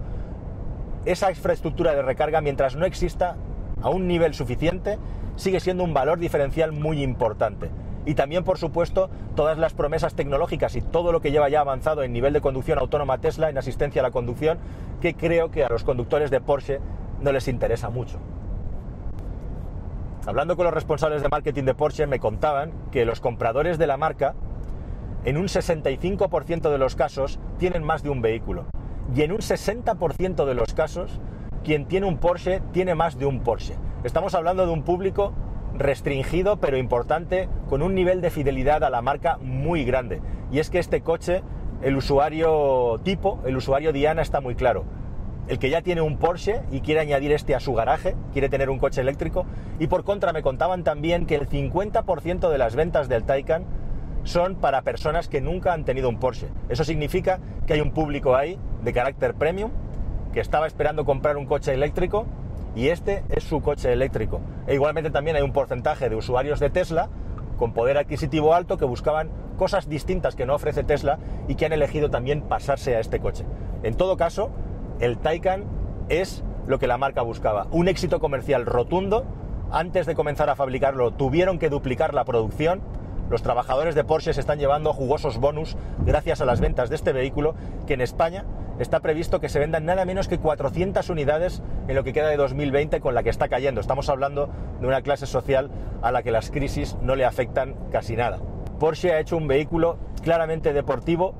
esa 1.05 1.29
infraestructura 1.29 1.95
de 1.95 2.01
recarga, 2.01 2.41
mientras 2.41 2.75
no 2.75 2.85
exista 2.85 3.37
a 3.81 3.89
un 3.89 4.05
nivel 4.05 4.33
suficiente, 4.33 4.99
sigue 5.37 5.61
siendo 5.61 5.85
un 5.85 5.93
valor 5.93 6.19
diferencial 6.19 6.73
muy 6.73 7.01
importante. 7.01 7.69
Y 8.05 8.15
también, 8.15 8.43
por 8.43 8.57
supuesto, 8.57 9.09
todas 9.37 9.57
las 9.57 9.71
promesas 9.71 10.15
tecnológicas 10.15 10.75
y 10.75 10.81
todo 10.81 11.13
lo 11.13 11.21
que 11.21 11.31
lleva 11.31 11.47
ya 11.47 11.61
avanzado 11.61 12.03
en 12.03 12.11
nivel 12.11 12.33
de 12.33 12.41
conducción 12.41 12.79
autónoma 12.79 13.19
Tesla, 13.19 13.49
en 13.49 13.57
asistencia 13.57 14.01
a 14.01 14.03
la 14.03 14.11
conducción, 14.11 14.57
que 14.99 15.13
creo 15.13 15.51
que 15.51 15.63
a 15.63 15.69
los 15.69 15.85
conductores 15.85 16.31
de 16.31 16.41
Porsche 16.41 16.81
no 17.21 17.31
les 17.31 17.47
interesa 17.47 17.89
mucho. 17.89 18.19
Hablando 20.25 20.57
con 20.57 20.65
los 20.65 20.73
responsables 20.73 21.21
de 21.21 21.29
marketing 21.29 21.63
de 21.63 21.73
Porsche 21.73 22.05
me 22.05 22.19
contaban 22.19 22.73
que 22.91 23.05
los 23.05 23.21
compradores 23.21 23.77
de 23.77 23.87
la 23.87 23.95
marca 23.95 24.35
en 25.23 25.37
un 25.37 25.45
65% 25.45 26.69
de 26.69 26.77
los 26.77 26.95
casos 26.95 27.39
tienen 27.57 27.83
más 27.83 28.03
de 28.03 28.09
un 28.09 28.21
vehículo 28.21 28.65
y 29.15 29.21
en 29.21 29.31
un 29.31 29.39
60% 29.39 30.45
de 30.45 30.53
los 30.53 30.73
casos 30.73 31.21
quien 31.63 31.85
tiene 31.85 32.05
un 32.05 32.17
Porsche 32.17 32.61
tiene 32.73 32.95
más 32.95 33.17
de 33.17 33.25
un 33.25 33.39
Porsche. 33.39 33.75
Estamos 34.03 34.35
hablando 34.35 34.65
de 34.65 34.73
un 34.73 34.83
público 34.83 35.33
restringido 35.77 36.57
pero 36.57 36.77
importante 36.77 37.47
con 37.69 37.81
un 37.81 37.95
nivel 37.95 38.19
de 38.19 38.29
fidelidad 38.29 38.83
a 38.83 38.89
la 38.89 39.01
marca 39.01 39.37
muy 39.41 39.85
grande. 39.85 40.21
Y 40.51 40.59
es 40.59 40.69
que 40.69 40.79
este 40.79 41.01
coche, 41.01 41.43
el 41.81 41.95
usuario 41.95 42.99
tipo, 43.03 43.39
el 43.45 43.55
usuario 43.55 43.93
Diana 43.93 44.21
está 44.21 44.41
muy 44.41 44.55
claro 44.55 44.83
el 45.49 45.57
que 45.57 45.71
ya 45.71 45.81
tiene 45.81 46.01
un 46.01 46.17
Porsche 46.17 46.61
y 46.71 46.81
quiere 46.81 47.01
añadir 47.01 47.31
este 47.31 47.55
a 47.55 47.59
su 47.59 47.73
garaje, 47.73 48.15
quiere 48.31 48.49
tener 48.49 48.69
un 48.69 48.77
coche 48.77 49.01
eléctrico. 49.01 49.47
Y 49.79 49.87
por 49.87 50.03
contra 50.03 50.31
me 50.31 50.43
contaban 50.43 50.83
también 50.83 51.25
que 51.25 51.35
el 51.35 51.49
50% 51.49 52.49
de 52.49 52.57
las 52.59 52.75
ventas 52.75 53.09
del 53.09 53.23
Taycan 53.23 53.65
son 54.23 54.55
para 54.55 54.83
personas 54.83 55.27
que 55.27 55.41
nunca 55.41 55.73
han 55.73 55.85
tenido 55.85 56.07
un 56.07 56.19
Porsche. 56.19 56.49
Eso 56.69 56.83
significa 56.83 57.39
que 57.65 57.73
hay 57.73 57.81
un 57.81 57.91
público 57.91 58.35
ahí 58.35 58.59
de 58.83 58.93
carácter 58.93 59.33
premium 59.33 59.71
que 60.33 60.39
estaba 60.39 60.67
esperando 60.67 61.03
comprar 61.03 61.35
un 61.35 61.47
coche 61.47 61.73
eléctrico 61.73 62.27
y 62.75 62.89
este 62.89 63.23
es 63.29 63.43
su 63.43 63.61
coche 63.61 63.91
eléctrico. 63.91 64.41
E 64.67 64.75
igualmente 64.75 65.09
también 65.09 65.35
hay 65.35 65.41
un 65.41 65.51
porcentaje 65.51 66.09
de 66.09 66.15
usuarios 66.15 66.59
de 66.59 66.69
Tesla 66.69 67.09
con 67.57 67.73
poder 67.73 67.97
adquisitivo 67.97 68.53
alto 68.53 68.77
que 68.77 68.85
buscaban 68.85 69.31
cosas 69.57 69.89
distintas 69.89 70.35
que 70.35 70.45
no 70.45 70.53
ofrece 70.53 70.83
Tesla 70.83 71.17
y 71.47 71.55
que 71.55 71.65
han 71.65 71.73
elegido 71.73 72.11
también 72.11 72.43
pasarse 72.43 72.95
a 72.95 72.99
este 72.99 73.19
coche. 73.19 73.45
En 73.81 73.95
todo 73.95 74.15
caso, 74.15 74.51
el 74.99 75.17
Taycan 75.17 75.63
es 76.09 76.43
lo 76.67 76.79
que 76.79 76.87
la 76.87 76.97
marca 76.97 77.21
buscaba. 77.21 77.67
Un 77.71 77.87
éxito 77.87 78.19
comercial 78.19 78.65
rotundo. 78.65 79.25
Antes 79.71 80.05
de 80.05 80.15
comenzar 80.15 80.49
a 80.49 80.55
fabricarlo 80.55 81.11
tuvieron 81.11 81.59
que 81.59 81.69
duplicar 81.69 82.13
la 82.13 82.25
producción. 82.25 82.81
Los 83.29 83.43
trabajadores 83.43 83.93
de 83.93 84.03
Porsche 84.03 84.33
se 84.33 84.39
están 84.39 84.59
llevando 84.59 84.91
jugosos 84.91 85.37
bonus 85.37 85.77
gracias 85.99 86.41
a 86.41 86.45
las 86.45 86.59
ventas 86.59 86.89
de 86.89 86.95
este 86.95 87.13
vehículo 87.13 87.53
que 87.85 87.93
en 87.93 88.01
España 88.01 88.45
está 88.79 89.01
previsto 89.01 89.39
que 89.39 89.49
se 89.49 89.59
vendan 89.59 89.85
nada 89.85 90.05
menos 90.05 90.27
que 90.27 90.39
400 90.39 91.07
unidades 91.09 91.61
en 91.87 91.95
lo 91.95 92.03
que 92.03 92.13
queda 92.13 92.29
de 92.29 92.37
2020 92.37 92.99
con 93.01 93.13
la 93.13 93.21
que 93.21 93.29
está 93.29 93.47
cayendo. 93.47 93.81
Estamos 93.81 94.09
hablando 94.09 94.49
de 94.79 94.87
una 94.87 95.01
clase 95.01 95.27
social 95.27 95.69
a 96.01 96.11
la 96.11 96.23
que 96.23 96.31
las 96.31 96.49
crisis 96.49 96.97
no 97.01 97.15
le 97.15 97.25
afectan 97.25 97.75
casi 97.91 98.15
nada. 98.15 98.39
Porsche 98.79 99.11
ha 99.11 99.19
hecho 99.19 99.37
un 99.37 99.47
vehículo 99.47 99.97
claramente 100.23 100.73
deportivo, 100.73 101.35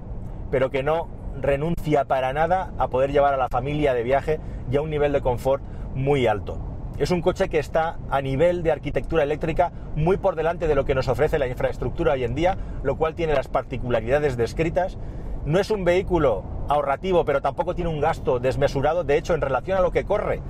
pero 0.52 0.70
que 0.70 0.84
no 0.84 1.08
renuncia 1.42 2.06
para 2.06 2.34
nada 2.34 2.72
a 2.78 2.88
poder 2.88 3.12
llevar 3.12 3.34
a 3.34 3.38
la 3.38 3.50
familia 3.50 3.94
de 3.94 4.04
viaje 4.04 4.40
y 4.72 4.78
a 4.78 4.82
un 4.82 4.90
nivel 4.90 5.12
de 5.14 5.22
confort 5.22 5.64
muy 5.96 6.28
alto. 6.28 6.60
Es 6.98 7.12
un 7.12 7.22
coche 7.22 7.48
que 7.48 7.60
está 7.60 7.98
a 8.10 8.22
nivel 8.22 8.62
de 8.62 8.72
arquitectura 8.72 9.24
eléctrica 9.24 9.72
muy 9.96 10.18
por 10.18 10.36
delante 10.36 10.68
de 10.68 10.76
lo 10.76 10.84
que 10.84 10.96
nos 10.96 11.08
ofrece 11.08 11.40
la 11.40 11.48
infraestructura 11.48 12.14
hoy 12.14 12.26
en 12.26 12.36
día, 12.36 12.58
lo 12.84 12.98
cual 12.98 13.16
tiene 13.16 13.34
las 13.34 13.48
particularidades 13.48 14.36
descritas. 14.36 14.98
No 15.46 15.60
es 15.60 15.72
un 15.72 15.86
vehículo 15.86 16.44
ahorrativo, 16.68 17.24
pero 17.24 17.42
tampoco 17.42 17.74
tiene 17.74 17.90
un 17.90 18.02
gasto 18.02 18.40
desmesurado. 18.40 19.06
De 19.06 19.18
hecho, 19.18 19.34
en 19.34 19.42
relación 19.42 19.78
a 19.78 19.82
lo 19.82 19.92
que 19.92 20.04
corre, 20.04 20.42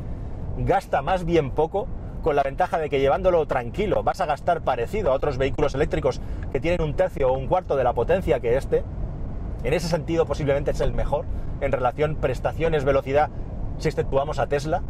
gasta 0.58 1.04
más 1.04 1.24
bien 1.24 1.52
poco, 1.52 1.88
con 2.24 2.36
la 2.36 2.44
ventaja 2.44 2.80
de 2.80 2.90
que 2.90 3.00
llevándolo 3.00 3.46
tranquilo 3.46 4.04
vas 4.04 4.20
a 4.22 4.26
gastar 4.26 4.62
parecido 4.62 5.12
a 5.12 5.16
otros 5.16 5.38
vehículos 5.38 5.76
eléctricos 5.76 6.20
que 6.52 6.60
tienen 6.60 6.82
un 6.82 6.96
tercio 6.96 7.30
o 7.30 7.38
un 7.38 7.48
cuarto 7.48 7.76
de 7.76 7.84
la 7.84 7.94
potencia 7.94 8.40
que 8.40 8.58
este. 8.58 8.84
En 9.64 9.74
ese 9.74 9.88
sentido, 9.88 10.26
posiblemente 10.26 10.72
es 10.72 10.82
el 10.82 10.94
mejor 10.94 11.26
en 11.62 11.72
relación 11.72 12.16
prestaciones-velocidad 12.16 13.30
si 13.78 13.88
exceptuamos 13.90 14.40
a 14.40 14.48
Tesla 14.48 14.82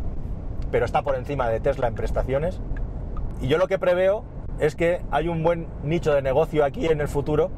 pero 0.72 0.86
está 0.86 1.02
por 1.02 1.16
encima 1.16 1.50
de 1.50 1.60
Tesla 1.60 1.88
en 1.88 1.96
prestaciones. 1.96 2.60
Y 3.42 3.48
yo 3.48 3.58
lo 3.58 3.68
que 3.68 3.80
preveo 3.80 4.24
es 4.60 4.76
que 4.76 5.02
hay 5.12 5.28
un 5.28 5.44
buen 5.44 5.68
nicho 5.84 6.14
de 6.14 6.22
negocio 6.22 6.66
aquí 6.66 6.88
en 6.88 7.02
el 7.02 7.08
futuro, 7.08 7.50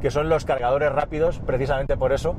que 0.00 0.10
son 0.10 0.28
los 0.28 0.44
cargadores 0.44 0.92
rápidos, 0.92 1.40
precisamente 1.40 1.96
por 1.96 2.12
eso, 2.12 2.34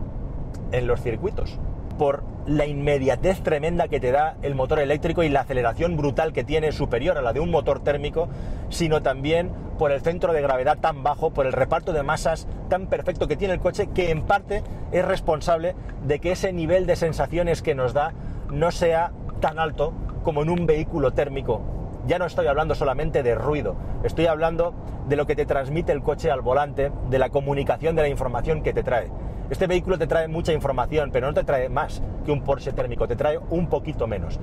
en 0.72 0.88
los 0.88 1.02
circuitos. 1.02 1.60
Por 2.02 2.24
la 2.48 2.66
inmediatez 2.66 3.44
tremenda 3.44 3.88
que 3.88 4.00
te 4.00 4.12
da 4.12 4.36
el 4.42 4.56
motor 4.56 4.80
eléctrico 4.80 5.22
y 5.22 5.30
la 5.30 5.42
aceleración 5.42 5.98
brutal 5.98 6.34
que 6.34 6.44
tiene 6.44 6.72
superior 6.72 7.16
a 7.16 7.22
la 7.22 7.32
de 7.32 7.40
un 7.40 7.52
motor 7.52 7.84
térmico, 7.84 8.28
sino 8.70 9.04
también 9.04 9.52
por 9.78 9.92
el 9.92 10.02
centro 10.02 10.34
de 10.34 10.42
gravedad 10.42 10.80
tan 10.80 11.04
bajo, 11.04 11.30
por 11.30 11.46
el 11.46 11.54
reparto 11.54 11.94
de 11.94 12.02
masas 12.02 12.48
tan 12.70 12.88
perfecto 12.88 13.28
que 13.28 13.36
tiene 13.36 13.54
el 13.54 13.60
coche, 13.60 13.90
que 13.94 14.10
en 14.10 14.24
parte 14.24 14.64
es 14.92 15.06
responsable 15.06 15.76
de 16.04 16.18
que 16.18 16.32
ese 16.32 16.52
nivel 16.52 16.88
de 16.88 16.96
sensaciones 16.96 17.62
que 17.62 17.76
nos 17.76 17.94
da 17.94 18.14
no 18.50 18.72
sea 18.72 19.12
tan 19.40 19.60
alto 19.60 19.94
como 20.24 20.42
en 20.42 20.50
un 20.50 20.66
vehículo 20.66 21.12
térmico. 21.12 21.62
Ya 22.08 22.18
no 22.18 22.26
estoy 22.26 22.48
hablando 22.48 22.74
solamente 22.74 23.22
de 23.22 23.36
ruido, 23.36 23.76
estoy 24.04 24.26
hablando 24.26 24.74
de 25.08 25.18
lo 25.18 25.28
que 25.28 25.36
te 25.36 25.46
transmite 25.46 25.92
el 25.92 26.02
coche 26.02 26.32
al 26.32 26.42
volante, 26.42 26.92
de 27.12 27.20
la 27.20 27.30
comunicación 27.30 27.96
de 27.96 28.02
la 28.02 28.10
información 28.10 28.64
que 28.64 28.74
te 28.74 28.82
trae. 28.82 29.12
Este 29.52 29.68
vehículo 29.68 29.98
te 29.98 30.08
trae 30.08 30.30
mucha 30.30 30.54
información, 30.54 31.10
pero 31.12 31.28
no 31.28 31.34
te 31.34 31.44
trae 31.44 31.68
más 31.68 32.02
que 32.24 32.32
un 32.32 32.42
Porsche 32.42 32.72
térmico, 32.72 33.06
te 33.06 33.18
trae 33.18 33.38
un 33.50 33.68
poquito 33.68 34.08
menos. 34.08 34.40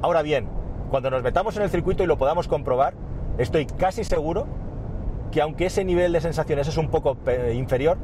Ahora 0.00 0.22
bien, 0.22 0.46
cuando 0.90 1.10
nos 1.10 1.24
metamos 1.24 1.56
en 1.56 1.64
el 1.64 1.70
circuito 1.70 2.04
y 2.04 2.06
lo 2.06 2.18
podamos 2.18 2.46
comprobar, 2.46 2.94
estoy 3.36 3.66
casi 3.66 4.04
seguro 4.04 4.46
que 5.32 5.42
aunque 5.42 5.66
ese 5.66 5.84
nivel 5.84 6.12
de 6.12 6.20
sensaciones 6.20 6.68
es 6.68 6.76
un 6.76 6.88
poco 6.88 7.16
eh, 7.26 7.52
inferior, 7.56 7.98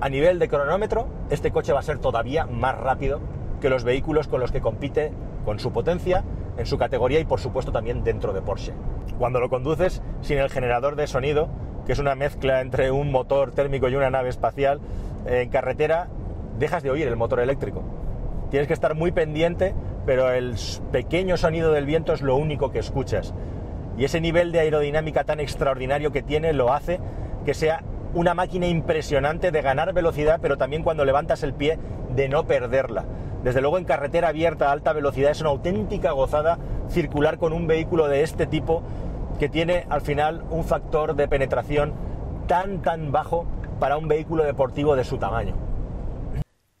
a 0.00 0.08
nivel 0.08 0.40
de 0.40 0.48
cronómetro, 0.48 1.06
este 1.30 1.52
coche 1.52 1.72
va 1.72 1.78
a 1.78 1.84
ser 1.84 2.00
todavía 2.00 2.46
más 2.46 2.76
rápido 2.76 3.20
que 3.60 3.70
los 3.70 3.84
vehículos 3.84 4.26
con 4.26 4.40
los 4.40 4.50
que 4.50 4.60
compite 4.60 5.12
con 5.44 5.60
su 5.60 5.70
potencia, 5.70 6.24
en 6.56 6.66
su 6.66 6.78
categoría 6.78 7.20
y 7.20 7.24
por 7.24 7.38
supuesto 7.38 7.70
también 7.70 8.02
dentro 8.02 8.32
de 8.32 8.42
Porsche. 8.42 8.72
Cuando 9.20 9.38
lo 9.38 9.48
conduces 9.48 10.02
sin 10.20 10.38
el 10.38 10.50
generador 10.50 10.96
de 10.96 11.06
sonido, 11.06 11.48
que 11.86 11.92
es 11.92 12.00
una 12.00 12.16
mezcla 12.16 12.60
entre 12.60 12.90
un 12.90 13.12
motor 13.12 13.52
térmico 13.52 13.88
y 13.88 13.94
una 13.94 14.10
nave 14.10 14.30
espacial, 14.30 14.80
en 15.26 15.48
carretera 15.48 16.08
dejas 16.58 16.82
de 16.82 16.90
oír 16.90 17.06
el 17.06 17.16
motor 17.16 17.40
eléctrico. 17.40 17.82
Tienes 18.50 18.66
que 18.66 18.74
estar 18.74 18.94
muy 18.94 19.12
pendiente, 19.12 19.74
pero 20.06 20.30
el 20.30 20.54
pequeño 20.90 21.36
sonido 21.36 21.72
del 21.72 21.86
viento 21.86 22.12
es 22.12 22.22
lo 22.22 22.36
único 22.36 22.70
que 22.70 22.78
escuchas. 22.78 23.34
Y 23.96 24.04
ese 24.04 24.20
nivel 24.20 24.52
de 24.52 24.60
aerodinámica 24.60 25.24
tan 25.24 25.40
extraordinario 25.40 26.12
que 26.12 26.22
tiene 26.22 26.52
lo 26.52 26.72
hace 26.72 27.00
que 27.44 27.54
sea 27.54 27.82
una 28.14 28.34
máquina 28.34 28.66
impresionante 28.66 29.50
de 29.50 29.62
ganar 29.62 29.92
velocidad, 29.92 30.38
pero 30.40 30.56
también 30.56 30.82
cuando 30.82 31.04
levantas 31.04 31.42
el 31.42 31.52
pie 31.52 31.78
de 32.14 32.28
no 32.28 32.46
perderla. 32.46 33.04
Desde 33.44 33.60
luego 33.60 33.78
en 33.78 33.84
carretera 33.84 34.28
abierta 34.28 34.68
a 34.68 34.72
alta 34.72 34.92
velocidad 34.92 35.30
es 35.30 35.40
una 35.40 35.50
auténtica 35.50 36.12
gozada 36.12 36.58
circular 36.88 37.38
con 37.38 37.52
un 37.52 37.66
vehículo 37.66 38.08
de 38.08 38.22
este 38.22 38.46
tipo 38.46 38.82
que 39.38 39.48
tiene 39.48 39.86
al 39.88 40.00
final 40.00 40.44
un 40.50 40.64
factor 40.64 41.14
de 41.14 41.28
penetración 41.28 41.92
tan 42.46 42.82
tan 42.82 43.12
bajo 43.12 43.46
para 43.78 43.96
un 43.96 44.08
vehículo 44.08 44.44
deportivo 44.44 44.96
de 44.96 45.04
su 45.04 45.18
tamaño. 45.18 45.54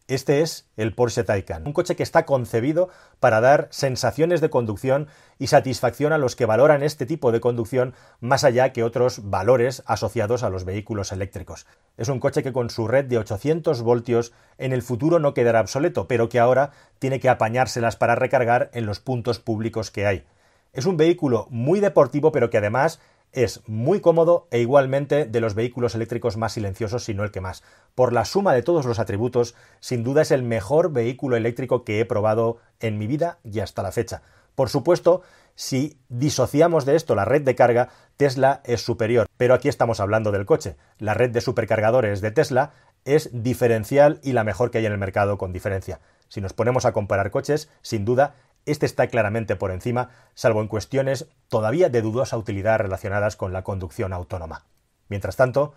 Este 0.08 0.40
es 0.40 0.66
el 0.78 0.94
Porsche 0.94 1.22
Taycan, 1.22 1.66
un 1.66 1.74
coche 1.74 1.94
que 1.94 2.02
está 2.02 2.24
concebido 2.24 2.88
para 3.20 3.42
dar 3.42 3.68
sensaciones 3.70 4.40
de 4.40 4.48
conducción 4.48 5.06
y 5.38 5.48
satisfacción 5.48 6.14
a 6.14 6.18
los 6.18 6.34
que 6.34 6.46
valoran 6.46 6.82
este 6.82 7.04
tipo 7.04 7.30
de 7.30 7.40
conducción 7.40 7.92
más 8.18 8.42
allá 8.42 8.72
que 8.72 8.84
otros 8.84 9.28
valores 9.28 9.82
asociados 9.84 10.42
a 10.44 10.48
los 10.48 10.64
vehículos 10.64 11.12
eléctricos. 11.12 11.66
Es 11.98 12.08
un 12.08 12.20
coche 12.20 12.42
que 12.42 12.54
con 12.54 12.70
su 12.70 12.88
red 12.88 13.04
de 13.04 13.18
800 13.18 13.82
voltios 13.82 14.32
en 14.56 14.72
el 14.72 14.80
futuro 14.80 15.18
no 15.18 15.34
quedará 15.34 15.60
obsoleto, 15.60 16.08
pero 16.08 16.30
que 16.30 16.40
ahora 16.40 16.70
tiene 16.98 17.20
que 17.20 17.28
apañárselas 17.28 17.96
para 17.96 18.14
recargar 18.14 18.70
en 18.72 18.86
los 18.86 19.00
puntos 19.00 19.40
públicos 19.40 19.90
que 19.90 20.06
hay. 20.06 20.24
Es 20.72 20.86
un 20.86 20.96
vehículo 20.96 21.48
muy 21.50 21.80
deportivo, 21.80 22.32
pero 22.32 22.48
que 22.48 22.56
además 22.56 22.98
es 23.32 23.62
muy 23.66 24.00
cómodo 24.00 24.48
e 24.50 24.60
igualmente 24.60 25.26
de 25.26 25.40
los 25.40 25.54
vehículos 25.54 25.94
eléctricos 25.94 26.36
más 26.36 26.52
silenciosos, 26.52 27.04
si 27.04 27.14
no 27.14 27.24
el 27.24 27.30
que 27.30 27.40
más. 27.40 27.62
Por 27.94 28.12
la 28.12 28.24
suma 28.24 28.54
de 28.54 28.62
todos 28.62 28.86
los 28.86 28.98
atributos, 28.98 29.54
sin 29.80 30.04
duda 30.04 30.22
es 30.22 30.30
el 30.30 30.42
mejor 30.42 30.92
vehículo 30.92 31.36
eléctrico 31.36 31.84
que 31.84 32.00
he 32.00 32.04
probado 32.04 32.58
en 32.80 32.98
mi 32.98 33.06
vida 33.06 33.38
y 33.44 33.60
hasta 33.60 33.82
la 33.82 33.92
fecha. 33.92 34.22
Por 34.54 34.70
supuesto, 34.70 35.22
si 35.54 35.98
disociamos 36.08 36.84
de 36.84 36.96
esto 36.96 37.14
la 37.14 37.24
red 37.24 37.42
de 37.42 37.54
carga, 37.54 37.88
Tesla 38.16 38.60
es 38.64 38.80
superior. 38.80 39.26
Pero 39.36 39.54
aquí 39.54 39.68
estamos 39.68 40.00
hablando 40.00 40.32
del 40.32 40.46
coche. 40.46 40.76
La 40.98 41.14
red 41.14 41.30
de 41.30 41.40
supercargadores 41.40 42.20
de 42.20 42.30
Tesla 42.30 42.72
es 43.04 43.30
diferencial 43.32 44.20
y 44.22 44.32
la 44.32 44.44
mejor 44.44 44.70
que 44.70 44.78
hay 44.78 44.86
en 44.86 44.92
el 44.92 44.98
mercado 44.98 45.38
con 45.38 45.52
diferencia. 45.52 46.00
Si 46.28 46.40
nos 46.40 46.52
ponemos 46.52 46.84
a 46.84 46.92
comparar 46.92 47.30
coches, 47.30 47.70
sin 47.82 48.04
duda 48.04 48.34
este 48.70 48.86
está 48.86 49.08
claramente 49.08 49.56
por 49.56 49.70
encima, 49.70 50.10
salvo 50.34 50.60
en 50.60 50.68
cuestiones 50.68 51.28
todavía 51.48 51.88
de 51.88 52.02
dudosa 52.02 52.36
utilidad 52.36 52.78
relacionadas 52.78 53.36
con 53.36 53.52
la 53.52 53.62
conducción 53.62 54.12
autónoma. 54.12 54.64
Mientras 55.08 55.36
tanto, 55.36 55.74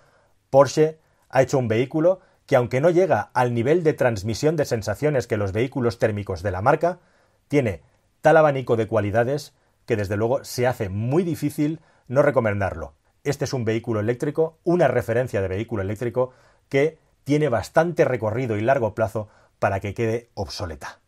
Porsche 0.49 0.99
ha 1.29 1.41
hecho 1.41 1.57
un 1.57 1.67
vehículo 1.67 2.19
que 2.45 2.55
aunque 2.55 2.81
no 2.81 2.89
llega 2.89 3.29
al 3.33 3.53
nivel 3.53 3.83
de 3.83 3.93
transmisión 3.93 4.55
de 4.55 4.65
sensaciones 4.65 5.27
que 5.27 5.37
los 5.37 5.53
vehículos 5.53 5.99
térmicos 5.99 6.43
de 6.43 6.51
la 6.51 6.61
marca, 6.61 6.99
tiene 7.47 7.81
tal 8.21 8.37
abanico 8.37 8.75
de 8.75 8.87
cualidades 8.87 9.53
que 9.85 9.95
desde 9.95 10.17
luego 10.17 10.43
se 10.43 10.67
hace 10.67 10.89
muy 10.89 11.23
difícil 11.23 11.79
no 12.07 12.21
recomendarlo. 12.21 12.93
Este 13.23 13.45
es 13.45 13.53
un 13.53 13.65
vehículo 13.65 13.99
eléctrico, 13.99 14.57
una 14.63 14.87
referencia 14.87 15.41
de 15.41 15.47
vehículo 15.47 15.81
eléctrico 15.81 16.31
que 16.69 16.97
tiene 17.23 17.49
bastante 17.49 18.03
recorrido 18.05 18.57
y 18.57 18.61
largo 18.61 18.95
plazo 18.95 19.29
para 19.59 19.79
que 19.79 19.93
quede 19.93 20.29
obsoleta. 20.33 21.00